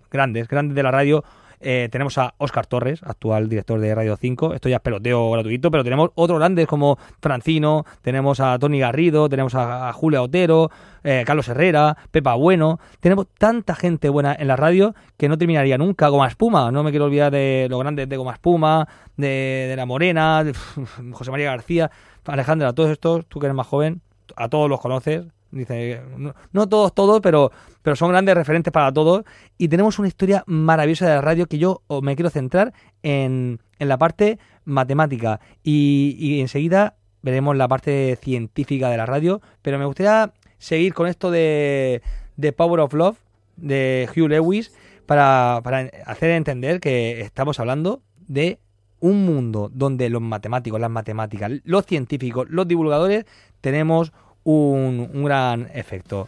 grandes, 0.10 0.48
grandes 0.48 0.74
de 0.76 0.84
la 0.84 0.92
radio. 0.92 1.26
Eh, 1.64 1.90
tenemos 1.92 2.18
a 2.18 2.34
Óscar 2.38 2.66
Torres, 2.66 3.02
actual 3.04 3.48
director 3.48 3.80
de 3.80 3.94
Radio 3.94 4.18
5. 4.18 4.54
Esto 4.56 4.68
ya 4.68 4.78
es 4.78 4.82
peloteo 4.82 5.30
gratuito, 5.32 5.70
pero 5.70 5.84
tenemos 5.84 6.10
otros 6.16 6.40
grandes 6.40 6.68
como 6.68 6.98
Francino, 7.22 7.86
tenemos 8.02 8.40
a 8.40 8.58
Tony 8.58 8.80
Garrido, 8.80 9.30
tenemos 9.30 9.54
a, 9.54 9.90
a 9.90 9.94
Julia 9.94 10.22
Otero, 10.24 10.72
eh, 11.04 11.24
Carlos 11.26 11.48
Herrera, 11.48 11.96
Pepa 12.10 12.34
Bueno. 12.34 12.80
Tenemos 13.00 13.28
tanta 13.38 13.76
gente 13.76 14.10
buena 14.10 14.36
en 14.38 14.48
la 14.48 14.56
radio 14.56 14.96
que 15.18 15.30
no 15.30 15.38
terminaría 15.38 15.78
nunca. 15.78 16.08
Goma 16.10 16.28
Espuma, 16.28 16.72
no 16.72 16.84
me 16.84 16.90
quiero 16.90 17.06
olvidar 17.06 17.32
de 17.32 17.68
los 17.70 17.80
grandes 17.80 18.10
de 18.10 18.18
Goma 18.18 18.34
Espuma, 18.34 18.88
de, 19.18 19.68
de 19.70 19.76
La 19.76 19.86
Morena, 19.86 20.44
de 20.44 20.54
José 21.12 21.32
María 21.32 21.52
García, 21.52 21.92
Alejandra, 22.26 22.74
todos 22.74 22.90
estos, 22.90 23.26
tú 23.28 23.40
que 23.40 23.46
eres 23.46 23.56
más 23.56 23.68
joven, 23.68 24.02
a 24.36 24.50
todos 24.50 24.70
los 24.70 24.80
conoces. 24.80 25.26
Dice, 25.52 26.02
no, 26.18 26.34
no 26.54 26.70
todos, 26.70 26.94
todos, 26.96 27.20
pero, 27.22 27.52
pero 27.82 27.96
son 27.96 28.10
grandes 28.10 28.36
referentes 28.36 28.72
para 28.72 28.92
todos. 28.92 29.24
Y 29.58 29.68
tenemos 29.68 30.00
una 30.00 30.08
historia 30.08 30.44
maravillosa 30.48 31.08
de 31.08 31.16
la 31.16 31.22
radio 31.22 31.46
que 31.46 31.58
yo 31.58 31.82
me 32.02 32.16
quiero 32.16 32.30
centrar 32.30 32.74
en, 33.04 33.60
en 33.80 33.88
la 33.90 33.98
parte 33.98 34.40
matemática. 34.64 35.42
Y, 35.64 36.16
y 36.18 36.40
enseguida 36.40 36.96
veremos 37.22 37.56
la 37.58 37.68
parte 37.68 38.18
científica 38.22 38.90
de 38.90 38.98
la 38.98 39.06
radio. 39.06 39.42
Pero 39.62 39.78
me 39.78 39.86
gustaría 39.86 40.34
seguir 40.58 40.94
con 40.94 41.08
esto 41.08 41.32
de, 41.32 42.02
de 42.38 42.54
Power 42.54 42.80
of 42.80 42.94
Love, 42.94 43.18
de 43.58 44.08
Hugh 44.16 44.30
Lewis, 44.30 44.74
para, 45.06 45.60
para 45.64 45.90
hacer 46.06 46.32
entender 46.32 46.80
que 46.80 47.22
estamos 47.22 47.60
hablando 47.60 48.02
de 48.28 48.60
un 49.02 49.26
mundo 49.26 49.70
donde 49.74 50.10
los 50.10 50.22
matemáticos, 50.22 50.80
las 50.80 50.92
matemáticas, 50.92 51.52
los 51.64 51.86
científicos, 51.86 52.48
los 52.50 52.68
divulgadores, 52.68 53.26
tenemos 53.60 54.14
un, 54.44 55.10
un 55.14 55.24
gran 55.24 55.70
efecto. 55.74 56.28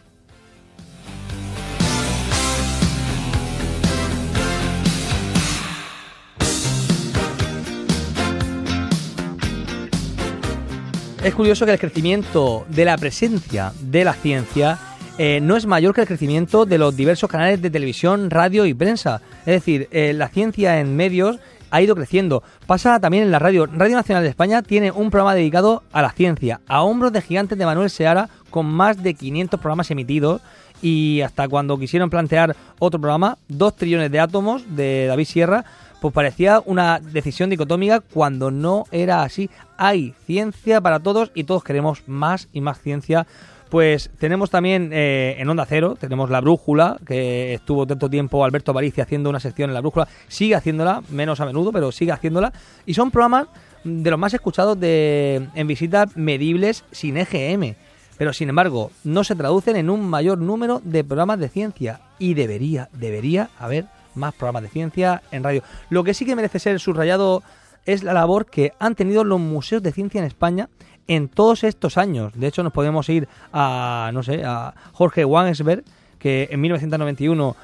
Es 11.24 11.34
curioso 11.34 11.64
que 11.64 11.72
el 11.72 11.78
crecimiento 11.78 12.66
de 12.68 12.84
la 12.84 12.98
presencia 12.98 13.72
de 13.80 14.04
la 14.04 14.12
ciencia 14.12 14.78
eh, 15.16 15.40
no 15.40 15.56
es 15.56 15.64
mayor 15.64 15.94
que 15.94 16.02
el 16.02 16.06
crecimiento 16.06 16.66
de 16.66 16.76
los 16.76 16.94
diversos 16.96 17.30
canales 17.30 17.62
de 17.62 17.70
televisión, 17.70 18.28
radio 18.28 18.66
y 18.66 18.74
prensa. 18.74 19.22
Es 19.46 19.54
decir, 19.54 19.88
eh, 19.90 20.12
la 20.12 20.28
ciencia 20.28 20.80
en 20.80 20.96
medios 20.96 21.38
ha 21.74 21.82
ido 21.82 21.96
creciendo. 21.96 22.44
Pasa 22.68 23.00
también 23.00 23.24
en 23.24 23.32
la 23.32 23.40
radio. 23.40 23.66
Radio 23.66 23.96
Nacional 23.96 24.22
de 24.22 24.28
España 24.28 24.62
tiene 24.62 24.92
un 24.92 25.10
programa 25.10 25.34
dedicado 25.34 25.82
a 25.92 26.02
la 26.02 26.12
ciencia, 26.12 26.60
a 26.68 26.82
hombros 26.82 27.12
de 27.12 27.20
gigantes 27.20 27.58
de 27.58 27.66
Manuel 27.66 27.90
Seara, 27.90 28.28
con 28.50 28.66
más 28.66 29.02
de 29.02 29.14
500 29.14 29.58
programas 29.58 29.90
emitidos. 29.90 30.40
Y 30.82 31.20
hasta 31.22 31.48
cuando 31.48 31.76
quisieron 31.76 32.10
plantear 32.10 32.54
otro 32.78 33.00
programa, 33.00 33.38
2 33.48 33.74
trillones 33.74 34.12
de 34.12 34.20
átomos 34.20 34.76
de 34.76 35.06
David 35.06 35.24
Sierra, 35.24 35.64
pues 36.04 36.12
parecía 36.12 36.62
una 36.66 37.00
decisión 37.00 37.48
dicotómica 37.48 38.00
cuando 38.00 38.50
no 38.50 38.84
era 38.92 39.22
así. 39.22 39.48
Hay 39.78 40.12
ciencia 40.26 40.82
para 40.82 41.00
todos 41.00 41.30
y 41.34 41.44
todos 41.44 41.64
queremos 41.64 42.02
más 42.06 42.50
y 42.52 42.60
más 42.60 42.78
ciencia. 42.78 43.26
Pues 43.70 44.10
tenemos 44.18 44.50
también 44.50 44.90
eh, 44.92 45.36
en 45.38 45.48
Onda 45.48 45.64
Cero, 45.64 45.96
tenemos 45.98 46.28
La 46.28 46.42
Brújula, 46.42 46.98
que 47.06 47.54
estuvo 47.54 47.86
tanto 47.86 48.10
tiempo 48.10 48.44
Alberto 48.44 48.72
Aparici 48.72 49.00
haciendo 49.00 49.30
una 49.30 49.40
sección 49.40 49.70
en 49.70 49.74
La 49.74 49.80
Brújula, 49.80 50.06
sigue 50.28 50.54
haciéndola, 50.54 51.02
menos 51.08 51.40
a 51.40 51.46
menudo, 51.46 51.72
pero 51.72 51.90
sigue 51.90 52.12
haciéndola. 52.12 52.52
Y 52.84 52.92
son 52.92 53.10
programas 53.10 53.46
de 53.82 54.10
los 54.10 54.20
más 54.20 54.34
escuchados 54.34 54.78
de, 54.78 55.48
en 55.54 55.66
visitas 55.66 56.14
medibles 56.18 56.84
sin 56.90 57.16
EGM. 57.16 57.76
Pero 58.18 58.34
sin 58.34 58.50
embargo, 58.50 58.90
no 59.04 59.24
se 59.24 59.36
traducen 59.36 59.76
en 59.76 59.88
un 59.88 60.06
mayor 60.06 60.36
número 60.36 60.82
de 60.84 61.02
programas 61.02 61.38
de 61.38 61.48
ciencia. 61.48 62.00
Y 62.18 62.34
debería, 62.34 62.90
debería 62.92 63.48
haber 63.58 63.86
más 64.14 64.34
programas 64.34 64.62
de 64.62 64.68
ciencia 64.68 65.22
en 65.30 65.44
radio. 65.44 65.62
Lo 65.90 66.04
que 66.04 66.14
sí 66.14 66.24
que 66.24 66.36
merece 66.36 66.58
ser 66.58 66.80
subrayado 66.80 67.42
es 67.86 68.02
la 68.02 68.12
labor 68.12 68.46
que 68.46 68.72
han 68.78 68.94
tenido 68.94 69.24
los 69.24 69.40
museos 69.40 69.82
de 69.82 69.92
ciencia 69.92 70.18
en 70.18 70.26
España 70.26 70.68
en 71.06 71.28
todos 71.28 71.64
estos 71.64 71.98
años. 71.98 72.32
De 72.34 72.46
hecho, 72.46 72.62
nos 72.62 72.72
podemos 72.72 73.08
ir 73.10 73.28
a, 73.52 74.10
no 74.14 74.22
sé, 74.22 74.42
a 74.44 74.74
Jorge 74.92 75.24
Wansberg, 75.24 75.84
que 76.18 76.48
en 76.50 76.60
1991 76.62 77.56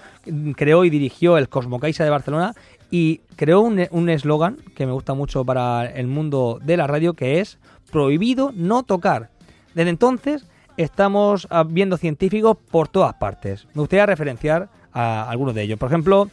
creó 0.54 0.85
y 0.85 0.90
dirigió 0.90 1.38
el 1.38 1.49
Cosmocaisa 1.49 2.04
de 2.04 2.11
Barcelona 2.11 2.54
y 2.90 3.23
creó 3.37 3.62
un 3.62 4.09
eslogan 4.11 4.59
que 4.75 4.85
me 4.85 4.92
gusta 4.92 5.14
mucho 5.14 5.45
para 5.45 5.87
el 5.87 6.07
mundo 6.07 6.59
de 6.62 6.76
la 6.76 6.87
radio, 6.87 7.14
que 7.14 7.40
es 7.40 7.59
prohibido 7.90 8.52
no 8.54 8.83
tocar. 8.83 9.30
Desde 9.75 9.88
entonces 9.90 10.45
estamos 10.76 11.49
viendo 11.69 11.97
científicos 11.97 12.59
por 12.71 12.88
todas 12.88 13.14
partes. 13.14 13.66
Me 13.73 13.80
gustaría 13.80 14.04
referenciar 14.04 14.69
a 14.92 15.28
algunos 15.28 15.54
de 15.54 15.62
ellos. 15.62 15.78
Por 15.78 15.88
ejemplo, 15.88 16.28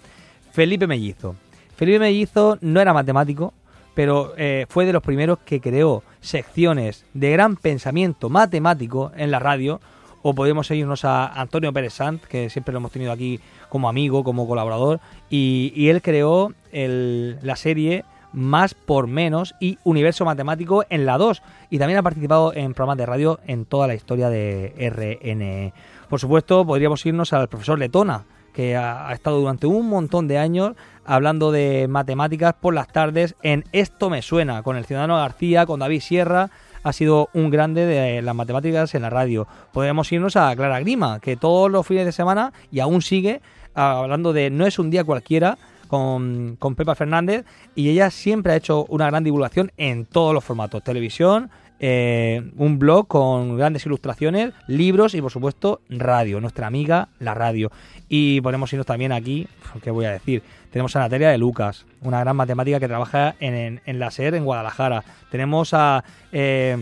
Felipe 0.51 0.87
Mellizo. 0.87 1.35
Felipe 1.75 1.99
Mellizo 1.99 2.57
no 2.61 2.81
era 2.81 2.93
matemático, 2.93 3.53
pero 3.93 4.33
eh, 4.37 4.65
fue 4.69 4.85
de 4.85 4.93
los 4.93 5.01
primeros 5.03 5.39
que 5.39 5.59
creó 5.59 6.03
secciones 6.21 7.05
de 7.13 7.31
gran 7.31 7.55
pensamiento 7.55 8.29
matemático 8.29 9.11
en 9.15 9.31
la 9.31 9.39
radio. 9.39 9.81
O 10.21 10.33
podemos 10.33 10.67
seguirnos 10.67 11.05
a 11.05 11.27
Antonio 11.27 11.71
Pérez 11.71 11.93
Sant, 11.93 12.23
que 12.23 12.49
siempre 12.49 12.73
lo 12.73 12.77
hemos 12.77 12.91
tenido 12.91 13.11
aquí 13.11 13.39
como 13.69 13.87
amigo, 13.89 14.23
como 14.23 14.47
colaborador. 14.47 14.99
Y, 15.29 15.87
él 15.89 16.01
creó 16.01 16.53
la 16.71 17.55
serie 17.55 18.03
Más 18.33 18.73
por 18.73 19.07
Menos 19.07 19.55
y 19.59 19.77
Universo 19.83 20.25
Matemático 20.25 20.83
en 20.89 21.05
la 21.05 21.17
2. 21.17 21.41
Y 21.69 21.79
también 21.79 21.99
ha 21.99 22.03
participado 22.03 22.53
en 22.53 22.73
programas 22.73 22.97
de 22.97 23.05
radio 23.05 23.39
en 23.47 23.65
toda 23.65 23.87
la 23.87 23.95
historia 23.95 24.29
de 24.29 24.73
RNE. 24.77 25.73
Por 26.09 26.19
supuesto, 26.19 26.65
podríamos 26.65 27.05
irnos 27.05 27.33
al 27.33 27.47
profesor 27.47 27.79
Letona, 27.79 28.25
que 28.57 28.75
ha, 28.75 29.13
estado 29.13 29.39
durante 29.39 29.67
un 29.67 29.87
montón 29.87 30.27
de 30.27 30.39
años 30.39 30.73
hablando 31.05 31.51
de 31.51 31.87
matemáticas 31.87 32.55
por 32.59 32.73
las 32.73 32.87
tardes 32.87 33.35
en 33.43 33.63
Esto 33.71 34.09
me 34.09 34.23
suena, 34.23 34.63
con 34.63 34.77
el 34.77 34.85
Ciudadano 34.85 35.17
García, 35.17 35.67
con 35.67 35.79
David 35.79 36.01
Sierra. 36.01 36.49
Ha 36.81 36.91
sido 36.91 37.29
un 37.35 37.51
grande 37.51 37.85
de 37.85 38.19
las 38.23 38.33
matemáticas 38.33 38.95
en 38.95 39.03
la 39.03 39.11
radio. 39.11 39.47
Podríamos 39.71 40.11
irnos 40.11 40.35
a 40.37 40.55
Clara 40.55 40.79
Grima, 40.79 41.19
que 41.19 41.37
todos 41.37 41.69
los 41.69 41.85
fines 41.85 42.07
de 42.07 42.11
semana 42.11 42.51
y 42.71 42.79
aún 42.79 43.03
sigue 43.03 43.41
ah, 43.75 43.99
hablando 43.99 44.33
de 44.33 44.49
No 44.49 44.65
es 44.65 44.79
un 44.79 44.89
día 44.89 45.03
cualquiera 45.03 45.59
con, 45.87 46.55
con 46.57 46.73
Pepa 46.73 46.95
Fernández 46.95 47.45
y 47.75 47.89
ella 47.89 48.09
siempre 48.09 48.53
ha 48.53 48.55
hecho 48.55 48.85
una 48.89 49.05
gran 49.05 49.23
divulgación 49.23 49.71
en 49.77 50.05
todos 50.05 50.33
los 50.33 50.43
formatos, 50.43 50.83
televisión, 50.83 51.51
eh, 51.79 52.51
un 52.57 52.79
blog 52.79 53.07
con 53.07 53.57
grandes 53.57 53.85
ilustraciones, 53.85 54.53
libros 54.67 55.13
y 55.13 55.21
por 55.21 55.31
supuesto 55.31 55.81
radio, 55.89 56.41
nuestra 56.41 56.67
amiga 56.67 57.09
la 57.19 57.33
radio. 57.33 57.71
Y 58.09 58.41
podemos 58.41 58.71
irnos 58.73 58.85
también 58.85 59.11
aquí, 59.11 59.47
¿qué 59.83 59.91
voy 59.91 60.05
a 60.05 60.11
decir? 60.11 60.41
Tenemos 60.71 60.95
a 60.95 60.99
Natalia 60.99 61.29
de 61.29 61.37
Lucas, 61.37 61.85
una 62.01 62.19
gran 62.19 62.35
matemática 62.35 62.79
que 62.79 62.87
trabaja 62.87 63.35
en, 63.39 63.81
la 63.85 64.11
SER 64.11 64.35
en 64.35 64.45
Guadalajara. 64.45 65.03
Tenemos 65.29 65.73
a... 65.73 66.03
eh, 66.31 66.77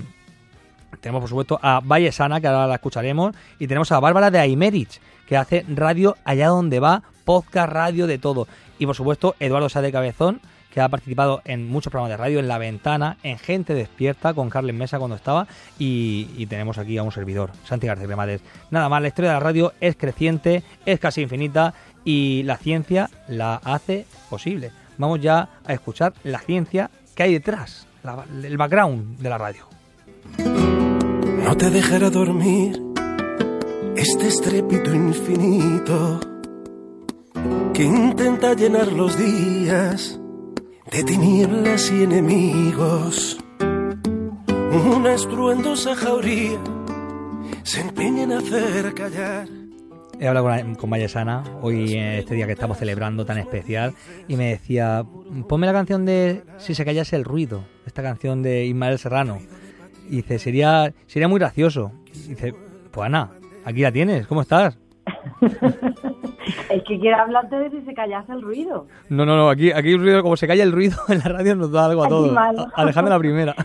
tenemos, 1.02 1.22
por 1.22 1.30
supuesto, 1.30 1.60
a 1.62 1.82
Valle 1.82 2.12
Sana, 2.12 2.42
que 2.42 2.48
ahora 2.48 2.68
la 2.68 2.76
escucharemos. 2.76 3.36
Y 3.60 3.68
tenemos 3.68 3.92
a 3.92 4.00
Bárbara 4.00 4.32
de 4.32 4.40
Aimerich, 4.40 5.00
que 5.28 5.38
hace 5.38 5.66
radio 5.68 6.18
allá 6.24 6.48
donde 6.48 6.80
va, 6.80 7.04
podcast, 7.26 7.72
radio, 7.72 8.08
de 8.08 8.18
todo. 8.18 8.48
Y, 8.80 8.86
por 8.86 8.96
supuesto, 8.96 9.36
Eduardo 9.40 9.70
Sá 9.70 9.82
de 9.82 9.92
Cabezón, 9.92 10.42
que 10.76 10.82
ha 10.82 10.90
participado 10.90 11.42
en 11.46 11.70
muchos 11.70 11.90
programas 11.90 12.10
de 12.10 12.18
radio, 12.18 12.40
en 12.40 12.50
La 12.50 12.58
Ventana, 12.58 13.16
en 13.24 13.38
Gente 13.38 13.74
Despierta, 13.74 14.34
con 14.34 14.50
Carles 14.50 14.76
Mesa 14.76 15.00
cuando 15.00 15.16
estaba. 15.16 15.48
Y, 15.80 16.46
tenemos 16.48 16.78
aquí 16.78 16.98
a 16.98 17.04
un 17.04 17.14
servidor, 17.14 17.52
Santi 17.64 17.88
García 17.88 18.08
Cremades. 18.08 18.42
Nada 18.72 18.90
más, 18.90 19.02
la 19.02 19.08
historia 19.08 19.32
de 19.32 19.36
la 19.36 19.40
radio 19.40 19.72
es 19.80 19.96
creciente, 19.96 20.64
es 20.86 21.00
casi 21.00 21.22
infinita 21.22 21.74
y 22.04 22.44
la 22.44 22.58
ciencia 22.58 23.10
la 23.30 23.56
hace 23.64 24.06
posible. 24.30 24.72
Vamos 24.98 25.22
ya 25.22 25.48
a 25.66 25.72
escuchar 25.72 26.14
la 26.26 26.40
ciencia 26.40 26.92
que 27.16 27.24
hay 27.24 27.32
detrás, 27.32 27.88
el 28.44 28.58
background 28.58 29.18
de 29.18 29.30
la 29.30 29.38
radio. 29.38 29.70
No 30.38 31.56
te 31.56 31.70
dejará 31.70 32.10
dormir 32.10 32.84
este 33.96 34.28
estrépito 34.28 34.94
infinito 34.94 36.20
que 37.74 37.84
intenta 37.84 38.54
llenar 38.56 38.92
los 38.92 39.18
días 39.18 40.20
de 40.92 41.04
tinieblas 41.04 41.92
y 41.92 42.04
enemigos. 42.04 43.38
Una 44.72 45.14
estruendosa 45.14 45.96
jauría 45.96 46.60
se 47.64 47.82
empeña 47.82 48.24
en 48.24 48.32
hacer 48.34 48.94
callar. 48.94 49.48
He 50.20 50.28
hablado 50.28 50.48
con, 50.48 50.76
con 50.76 50.90
Vallesana 50.90 51.44
hoy 51.62 51.94
en 51.94 52.14
este 52.14 52.36
día 52.36 52.46
que 52.46 52.54
estamos 52.54 52.78
celebrando 52.78 53.26
tan 53.26 53.38
especial 53.38 53.94
y 54.28 54.38
me 54.38 54.50
decía, 54.50 55.04
ponme 55.50 55.68
la 55.68 55.74
canción 55.74 56.06
de 56.06 56.44
Si 56.58 56.76
se 56.76 56.86
callase 56.86 57.16
el 57.16 57.24
ruido, 57.26 57.66
esta 57.86 58.02
canción 58.02 58.44
de 58.44 58.66
Ismael 58.66 59.00
Serrano. 59.00 59.40
Y 60.10 60.18
dice, 60.18 60.40
sería, 60.40 60.94
sería 61.08 61.28
muy 61.28 61.40
gracioso. 61.40 61.92
Y 62.14 62.30
dice, 62.30 62.54
pues 62.92 63.08
Ana, 63.08 63.32
aquí 63.66 63.82
la 63.82 63.92
tienes, 63.92 64.28
¿cómo 64.28 64.42
estás? 64.42 64.78
Es 66.70 66.84
que 66.84 67.00
quiero 67.00 67.18
hablarte 67.18 67.56
de 67.56 67.70
si 67.72 67.82
se 67.82 67.94
callase 67.94 68.32
el 68.32 68.42
ruido. 68.42 68.88
No, 69.10 69.26
no, 69.26 69.36
no, 69.36 69.50
aquí, 69.50 69.72
aquí 69.72 69.94
el 69.94 70.00
ruido, 70.00 70.22
como 70.22 70.38
se 70.38 70.48
calla 70.48 70.64
el 70.64 70.72
ruido 70.72 70.98
en 71.08 71.20
la 71.20 71.26
radio 71.26 71.56
nos 71.56 71.72
da 71.72 71.86
algo 71.86 72.04
a 72.04 72.08
todos. 72.08 72.38
Alejandra 72.76 73.16
la 73.16 73.20
primera. 73.20 73.56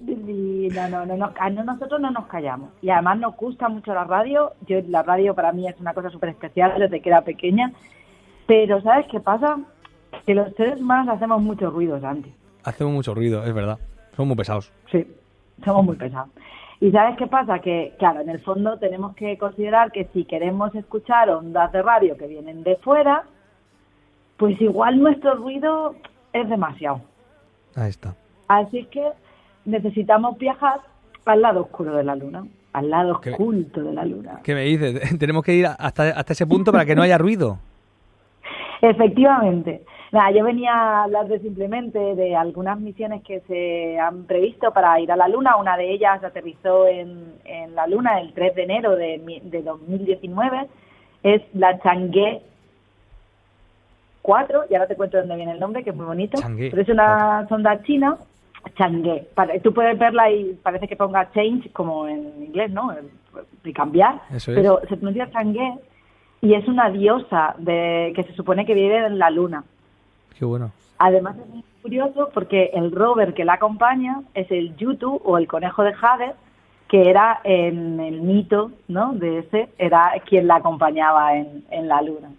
No, 0.00 0.88
no, 0.88 1.06
no, 1.06 1.16
no, 1.16 1.64
nosotros 1.64 2.00
no 2.00 2.10
nos 2.10 2.26
callamos. 2.26 2.70
Y 2.82 2.90
además 2.90 3.18
nos 3.18 3.36
gusta 3.36 3.68
mucho 3.68 3.94
la 3.94 4.04
radio. 4.04 4.52
Yo 4.66 4.78
La 4.88 5.02
radio 5.02 5.34
para 5.34 5.52
mí 5.52 5.66
es 5.68 5.78
una 5.80 5.94
cosa 5.94 6.10
súper 6.10 6.30
especial 6.30 6.78
desde 6.78 7.00
que 7.00 7.08
era 7.08 7.22
pequeña. 7.22 7.72
Pero 8.46 8.80
¿sabes 8.82 9.06
qué 9.10 9.20
pasa? 9.20 9.58
Que 10.26 10.34
los 10.34 10.54
seres 10.54 10.80
humanos 10.80 11.16
hacemos 11.16 11.42
mucho 11.42 11.70
ruido, 11.70 12.00
Santi. 12.00 12.32
Hacemos 12.64 12.92
mucho 12.92 13.14
ruido, 13.14 13.44
es 13.44 13.54
verdad. 13.54 13.78
Somos 14.14 14.28
muy 14.28 14.36
pesados. 14.36 14.72
Sí, 14.90 15.06
somos 15.64 15.84
muy 15.84 15.96
pesados. 15.96 16.30
¿Y 16.80 16.92
sabes 16.92 17.16
qué 17.16 17.26
pasa? 17.26 17.58
Que, 17.58 17.94
claro, 17.98 18.20
en 18.20 18.28
el 18.28 18.40
fondo 18.40 18.78
tenemos 18.78 19.16
que 19.16 19.36
considerar 19.36 19.90
que 19.90 20.04
si 20.12 20.24
queremos 20.24 20.74
escuchar 20.74 21.28
ondas 21.30 21.72
de 21.72 21.82
radio 21.82 22.16
que 22.16 22.26
vienen 22.26 22.62
de 22.62 22.76
fuera, 22.76 23.24
pues 24.36 24.60
igual 24.60 25.00
nuestro 25.00 25.34
ruido 25.34 25.96
es 26.32 26.48
demasiado. 26.48 27.00
Ahí 27.74 27.90
está. 27.90 28.14
Así 28.46 28.84
que 28.84 29.10
necesitamos 29.64 30.38
viajar 30.38 30.80
al 31.24 31.42
lado 31.42 31.62
oscuro 31.62 31.96
de 31.96 32.04
la 32.04 32.14
luna, 32.14 32.46
al 32.72 32.90
lado 32.90 33.16
oculto 33.16 33.82
de 33.82 33.92
la 33.92 34.04
luna. 34.04 34.40
¿Qué 34.44 34.54
me 34.54 34.62
dices? 34.62 35.00
Tenemos 35.18 35.42
que 35.42 35.54
ir 35.54 35.66
hasta, 35.66 36.10
hasta 36.10 36.32
ese 36.32 36.46
punto 36.46 36.70
para 36.70 36.86
que 36.86 36.94
no 36.94 37.02
haya 37.02 37.18
ruido. 37.18 37.58
Efectivamente. 38.80 39.82
Nada, 40.10 40.30
yo 40.30 40.42
venía 40.42 40.72
a 40.72 41.04
hablar 41.04 41.28
de 41.28 41.38
simplemente 41.40 41.98
de 41.98 42.34
algunas 42.34 42.80
misiones 42.80 43.22
que 43.22 43.40
se 43.40 43.98
han 43.98 44.24
previsto 44.24 44.72
para 44.72 44.98
ir 45.00 45.12
a 45.12 45.16
la 45.16 45.28
Luna. 45.28 45.56
Una 45.56 45.76
de 45.76 45.92
ellas 45.92 46.24
aterrizó 46.24 46.86
en, 46.86 47.34
en 47.44 47.74
la 47.74 47.86
Luna 47.86 48.20
el 48.20 48.32
3 48.32 48.54
de 48.54 48.62
enero 48.62 48.96
de, 48.96 49.40
de 49.42 49.62
2019. 49.62 50.66
Es 51.22 51.42
la 51.52 51.78
Chang'e 51.80 52.40
4, 54.22 54.64
y 54.70 54.74
ahora 54.74 54.86
te 54.86 54.96
cuento 54.96 55.18
dónde 55.18 55.36
viene 55.36 55.52
el 55.52 55.60
nombre, 55.60 55.84
que 55.84 55.90
es 55.90 55.96
muy 55.96 56.06
bonito. 56.06 56.40
Chang'e 56.40 56.70
Pero 56.70 56.82
es 56.82 56.88
una 56.88 57.46
sonda 57.48 57.82
china, 57.82 58.16
Chang'e. 58.76 59.26
Tú 59.62 59.74
puedes 59.74 59.98
verla 59.98 60.30
y 60.30 60.54
parece 60.62 60.88
que 60.88 60.96
ponga 60.96 61.30
change, 61.32 61.70
como 61.72 62.06
en 62.08 62.44
inglés, 62.44 62.70
¿no? 62.70 62.94
De 63.62 63.72
cambiar. 63.72 64.22
Eso 64.30 64.52
es. 64.52 64.56
Pero 64.56 64.80
se 64.88 64.96
pronuncia 64.96 65.30
Chang'e 65.30 65.78
y 66.40 66.54
es 66.54 66.66
una 66.66 66.88
diosa 66.90 67.54
de, 67.58 68.12
que 68.14 68.22
se 68.22 68.32
supone 68.34 68.64
que 68.64 68.74
vive 68.74 69.04
en 69.04 69.18
la 69.18 69.30
luna. 69.30 69.64
Además 70.98 71.36
es 71.38 71.48
muy 71.48 71.64
curioso 71.82 72.30
porque 72.34 72.70
el 72.74 72.90
rover 72.92 73.34
que 73.34 73.44
la 73.44 73.54
acompaña 73.54 74.22
es 74.34 74.50
el 74.50 74.76
Yutu 74.76 75.20
o 75.24 75.38
el 75.38 75.46
conejo 75.46 75.82
de 75.84 75.94
Jade, 75.94 76.34
que 76.88 77.08
era 77.08 77.40
en 77.44 78.00
el 78.00 78.20
mito, 78.22 78.72
¿no? 78.88 79.12
De 79.12 79.40
ese, 79.40 79.68
era 79.78 80.12
quien 80.26 80.46
la 80.46 80.56
acompañaba 80.56 81.36
en, 81.36 81.88
la 81.88 82.02
luna. 82.02 82.30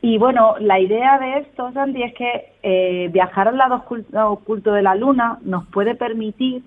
Y 0.00 0.18
bueno, 0.18 0.56
la 0.60 0.78
idea 0.78 1.18
de 1.18 1.38
esto, 1.38 1.72
Santi, 1.72 2.02
es 2.02 2.14
que 2.14 2.52
eh, 2.62 3.08
viajar 3.12 3.48
al 3.48 3.56
lado 3.56 3.84
ocul- 3.84 4.06
oculto 4.28 4.72
de 4.72 4.82
la 4.82 4.94
luna 4.94 5.38
nos 5.42 5.66
puede 5.68 5.94
permitir 5.94 6.62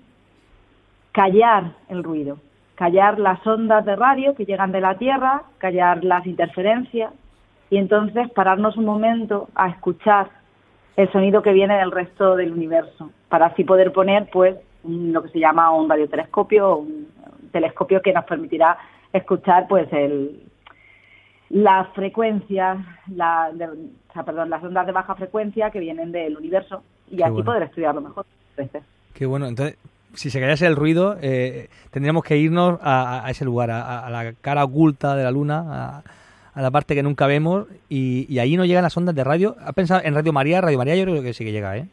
callar 1.12 1.72
el 1.88 2.02
ruido, 2.02 2.38
callar 2.74 3.18
las 3.18 3.46
ondas 3.46 3.84
de 3.84 3.96
radio 3.96 4.34
que 4.34 4.46
llegan 4.46 4.72
de 4.72 4.80
la 4.80 4.98
Tierra, 4.98 5.42
callar 5.58 6.04
las 6.04 6.26
interferencias 6.26 7.12
y 7.72 7.78
entonces 7.78 8.30
pararnos 8.32 8.76
un 8.76 8.84
momento 8.84 9.48
a 9.54 9.68
escuchar 9.70 10.28
el 10.96 11.10
sonido 11.10 11.40
que 11.40 11.52
viene 11.54 11.78
del 11.78 11.90
resto 11.90 12.36
del 12.36 12.52
universo, 12.52 13.10
para 13.30 13.46
así 13.46 13.64
poder 13.64 13.92
poner 13.92 14.28
pues 14.30 14.56
un- 14.84 15.10
lo 15.12 15.22
que 15.22 15.30
se 15.30 15.38
llama 15.40 15.70
un 15.72 15.88
radiotelescopio, 15.88 16.76
un 16.76 17.08
telescopio 17.50 18.02
que 18.02 18.12
nos 18.12 18.26
permitirá 18.26 18.76
escuchar 19.10 19.66
pues 19.68 19.90
el 19.92 20.42
las 21.48 21.88
frecuencias, 21.94 22.78
la, 23.14 23.50
de- 23.52 23.66
o 23.68 24.12
sea, 24.12 24.22
perdón, 24.22 24.50
las 24.50 24.62
ondas 24.62 24.84
de 24.86 24.92
baja 24.92 25.14
frecuencia 25.14 25.70
que 25.70 25.80
vienen 25.80 26.12
del 26.12 26.36
universo 26.36 26.82
y 27.10 27.16
Qué 27.16 27.24
así 27.24 27.32
bueno. 27.32 27.44
poder 27.46 27.62
estudiarlo 27.64 28.00
mejor. 28.02 28.26
Qué 29.14 29.26
bueno. 29.26 29.46
Entonces, 29.46 29.76
si 30.14 30.28
se 30.30 30.40
callase 30.40 30.66
el 30.66 30.76
ruido, 30.76 31.16
eh, 31.22 31.68
tendríamos 31.90 32.22
que 32.24 32.36
irnos 32.36 32.78
a, 32.82 33.24
a 33.26 33.30
ese 33.30 33.44
lugar, 33.46 33.70
a, 33.70 34.06
a 34.06 34.10
la 34.10 34.32
cara 34.40 34.64
oculta 34.64 35.14
de 35.16 35.24
la 35.24 35.30
luna, 35.30 35.64
a, 35.68 36.02
a 36.54 36.62
la 36.62 36.70
parte 36.70 36.94
que 36.94 37.02
nunca 37.02 37.26
vemos, 37.26 37.66
y, 37.88 38.26
y 38.32 38.38
ahí 38.38 38.56
no 38.56 38.64
llegan 38.64 38.82
las 38.82 38.96
ondas 38.96 39.14
de 39.14 39.24
radio. 39.24 39.56
¿Ha 39.64 39.72
pensado 39.72 40.02
en 40.04 40.14
Radio 40.14 40.32
María? 40.32 40.60
Radio 40.60 40.78
María 40.78 40.96
yo 40.96 41.04
creo 41.04 41.22
que 41.22 41.32
sí 41.32 41.44
que 41.44 41.52
llega, 41.52 41.76
¿eh? 41.76 41.88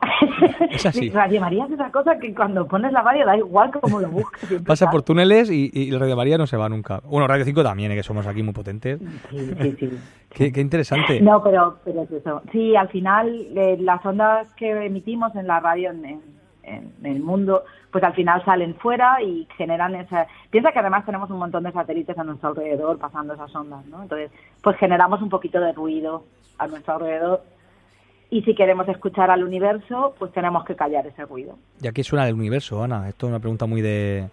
Es 0.70 0.86
así. 0.86 1.10
Radio 1.10 1.40
María 1.40 1.64
es 1.64 1.72
esa 1.72 1.90
cosa 1.90 2.18
que 2.18 2.34
cuando 2.34 2.66
pones 2.66 2.92
la 2.92 3.02
radio 3.02 3.24
da 3.26 3.36
igual 3.36 3.70
cómo 3.80 4.00
lo 4.00 4.08
busques. 4.08 4.62
Pasa 4.62 4.90
por 4.90 5.02
túneles 5.02 5.50
y, 5.50 5.70
y 5.72 5.90
Radio 5.92 6.16
María 6.16 6.38
no 6.38 6.46
se 6.46 6.56
va 6.56 6.68
nunca. 6.68 7.00
Bueno, 7.04 7.26
Radio 7.26 7.44
5 7.44 7.62
también, 7.62 7.92
eh, 7.92 7.96
que 7.96 8.02
somos 8.02 8.26
aquí 8.26 8.42
muy 8.42 8.52
potentes. 8.52 9.00
Sí, 9.30 9.38
sí, 9.60 9.76
sí. 9.78 9.90
Qué, 10.30 10.52
qué 10.52 10.60
interesante. 10.60 11.20
No, 11.20 11.42
pero, 11.42 11.78
pero 11.82 12.02
es 12.02 12.10
eso. 12.10 12.42
Sí, 12.52 12.76
al 12.76 12.88
final 12.88 13.46
eh, 13.56 13.78
las 13.80 14.04
ondas 14.04 14.52
que 14.54 14.84
emitimos 14.84 15.34
en 15.34 15.46
la 15.46 15.60
radio 15.60 15.90
en, 15.90 16.20
en- 16.66 16.92
el 17.06 17.20
mundo, 17.20 17.64
pues 17.90 18.02
al 18.04 18.14
final 18.14 18.44
salen 18.44 18.74
fuera 18.76 19.22
y 19.22 19.46
generan 19.56 19.94
esa... 19.94 20.26
Piensa 20.50 20.72
que 20.72 20.78
además 20.80 21.06
tenemos 21.06 21.30
un 21.30 21.38
montón 21.38 21.62
de 21.64 21.72
satélites 21.72 22.18
a 22.18 22.24
nuestro 22.24 22.50
alrededor 22.50 22.98
pasando 22.98 23.34
esas 23.34 23.54
ondas, 23.54 23.84
¿no? 23.86 24.02
Entonces, 24.02 24.30
pues 24.62 24.76
generamos 24.76 25.22
un 25.22 25.28
poquito 25.30 25.60
de 25.60 25.72
ruido 25.72 26.24
a 26.58 26.66
nuestro 26.66 26.94
alrededor 26.94 27.42
y 28.28 28.42
si 28.42 28.54
queremos 28.54 28.88
escuchar 28.88 29.30
al 29.30 29.44
universo, 29.44 30.14
pues 30.18 30.32
tenemos 30.32 30.64
que 30.64 30.74
callar 30.74 31.06
ese 31.06 31.24
ruido. 31.24 31.56
¿Y 31.80 31.86
a 31.86 31.92
qué 31.92 32.02
suena 32.02 32.26
el 32.28 32.34
universo, 32.34 32.82
Ana? 32.82 33.08
Esto 33.08 33.26
es 33.26 33.30
una 33.30 33.38
pregunta 33.40 33.66
muy 33.66 33.80
de, 33.82 34.28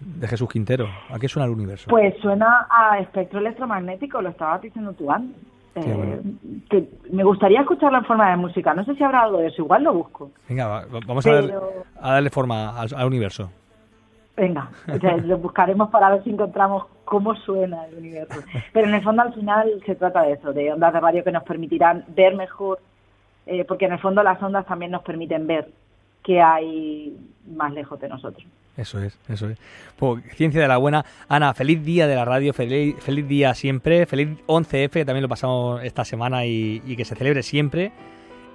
de 0.00 0.28
Jesús 0.28 0.48
Quintero. 0.48 0.88
¿A 1.10 1.18
qué 1.18 1.28
suena 1.28 1.44
el 1.46 1.52
universo? 1.52 1.90
Pues 1.90 2.16
suena 2.22 2.66
a 2.70 2.98
espectro 3.00 3.38
electromagnético, 3.40 4.22
lo 4.22 4.30
estabas 4.30 4.62
diciendo 4.62 4.94
tú 4.94 5.10
antes. 5.12 5.36
Eh, 5.86 6.20
que 6.70 6.88
me 7.10 7.24
gustaría 7.24 7.60
escucharlo 7.60 7.98
en 7.98 8.04
forma 8.04 8.30
de 8.30 8.36
música. 8.36 8.74
No 8.74 8.84
sé 8.84 8.94
si 8.94 9.02
habrá 9.04 9.22
algo 9.22 9.38
de 9.38 9.48
eso, 9.48 9.62
igual 9.62 9.84
lo 9.84 9.94
busco. 9.94 10.30
Venga, 10.48 10.66
va- 10.66 10.86
va- 10.86 11.00
vamos 11.06 11.26
a, 11.26 11.32
darle, 11.32 11.48
Pero- 11.52 11.72
a 12.00 12.12
darle 12.14 12.30
forma 12.30 12.78
al, 12.80 12.88
al 12.94 13.06
universo. 13.06 13.50
Venga, 14.36 14.70
o 14.94 14.98
sea, 14.98 15.16
lo 15.24 15.38
buscaremos 15.38 15.90
para 15.90 16.10
ver 16.10 16.22
si 16.24 16.30
encontramos 16.30 16.84
cómo 17.04 17.34
suena 17.34 17.86
el 17.86 17.96
universo. 17.98 18.40
Pero 18.72 18.86
en 18.88 18.94
el 18.94 19.02
fondo 19.02 19.22
al 19.22 19.34
final 19.34 19.82
se 19.84 19.94
trata 19.96 20.22
de 20.22 20.32
eso, 20.34 20.52
de 20.52 20.72
ondas 20.72 20.92
de 20.92 21.00
radio 21.00 21.24
que 21.24 21.32
nos 21.32 21.42
permitirán 21.42 22.04
ver 22.08 22.36
mejor, 22.36 22.78
eh, 23.46 23.64
porque 23.64 23.86
en 23.86 23.92
el 23.94 23.98
fondo 23.98 24.22
las 24.22 24.40
ondas 24.42 24.66
también 24.66 24.90
nos 24.92 25.02
permiten 25.02 25.46
ver 25.46 25.68
qué 26.22 26.40
hay 26.42 27.16
más 27.56 27.72
lejos 27.72 27.98
de 28.00 28.08
nosotros. 28.08 28.44
Eso 28.78 29.02
es, 29.02 29.18
eso 29.28 29.50
es. 29.50 29.58
Pues, 29.96 30.22
ciencia 30.36 30.62
de 30.62 30.68
la 30.68 30.76
buena. 30.78 31.04
Ana, 31.28 31.52
feliz 31.52 31.84
día 31.84 32.06
de 32.06 32.14
la 32.14 32.24
radio, 32.24 32.54
feliz, 32.54 32.96
feliz 33.00 33.26
día 33.28 33.52
siempre, 33.54 34.06
feliz 34.06 34.28
11F, 34.46 34.90
que 34.90 35.04
también 35.04 35.22
lo 35.22 35.28
pasamos 35.28 35.82
esta 35.82 36.04
semana 36.04 36.46
y, 36.46 36.80
y 36.86 36.96
que 36.96 37.04
se 37.04 37.14
celebre 37.16 37.42
siempre. 37.42 37.92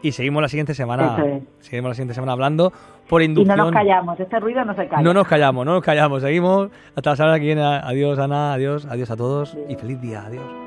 Y 0.02 0.12
seguimos 0.14 0.42
la 0.42 0.50
siguiente 0.50 0.74
semana, 0.74 1.18
es. 1.26 1.44
seguimos 1.68 1.90
la 1.90 1.96
siguiente 1.96 2.14
semana 2.14 2.34
hablando 2.34 2.74
por 3.08 3.22
Y 3.22 3.26
inducción. 3.26 3.58
no 3.58 3.66
nos 3.66 3.74
callamos, 3.74 4.20
este 4.20 4.40
ruido 4.40 4.66
no 4.66 4.74
se 4.76 4.88
calla. 4.88 5.02
No 5.02 5.14
nos 5.14 5.28
callamos, 5.28 5.66
no 5.66 5.74
nos 5.74 5.84
callamos, 5.84 6.22
seguimos 6.22 6.70
hasta 6.96 7.12
la 7.12 7.16
semana 7.16 7.40
que 7.40 7.46
viene. 7.46 7.62
Adiós, 7.64 8.20
Ana, 8.20 8.54
adiós, 8.54 8.86
adiós 8.90 9.12
a 9.12 9.16
todos 9.16 9.58
y 9.70 9.76
feliz 9.76 10.02
día, 10.02 10.24
adiós. 10.26 10.63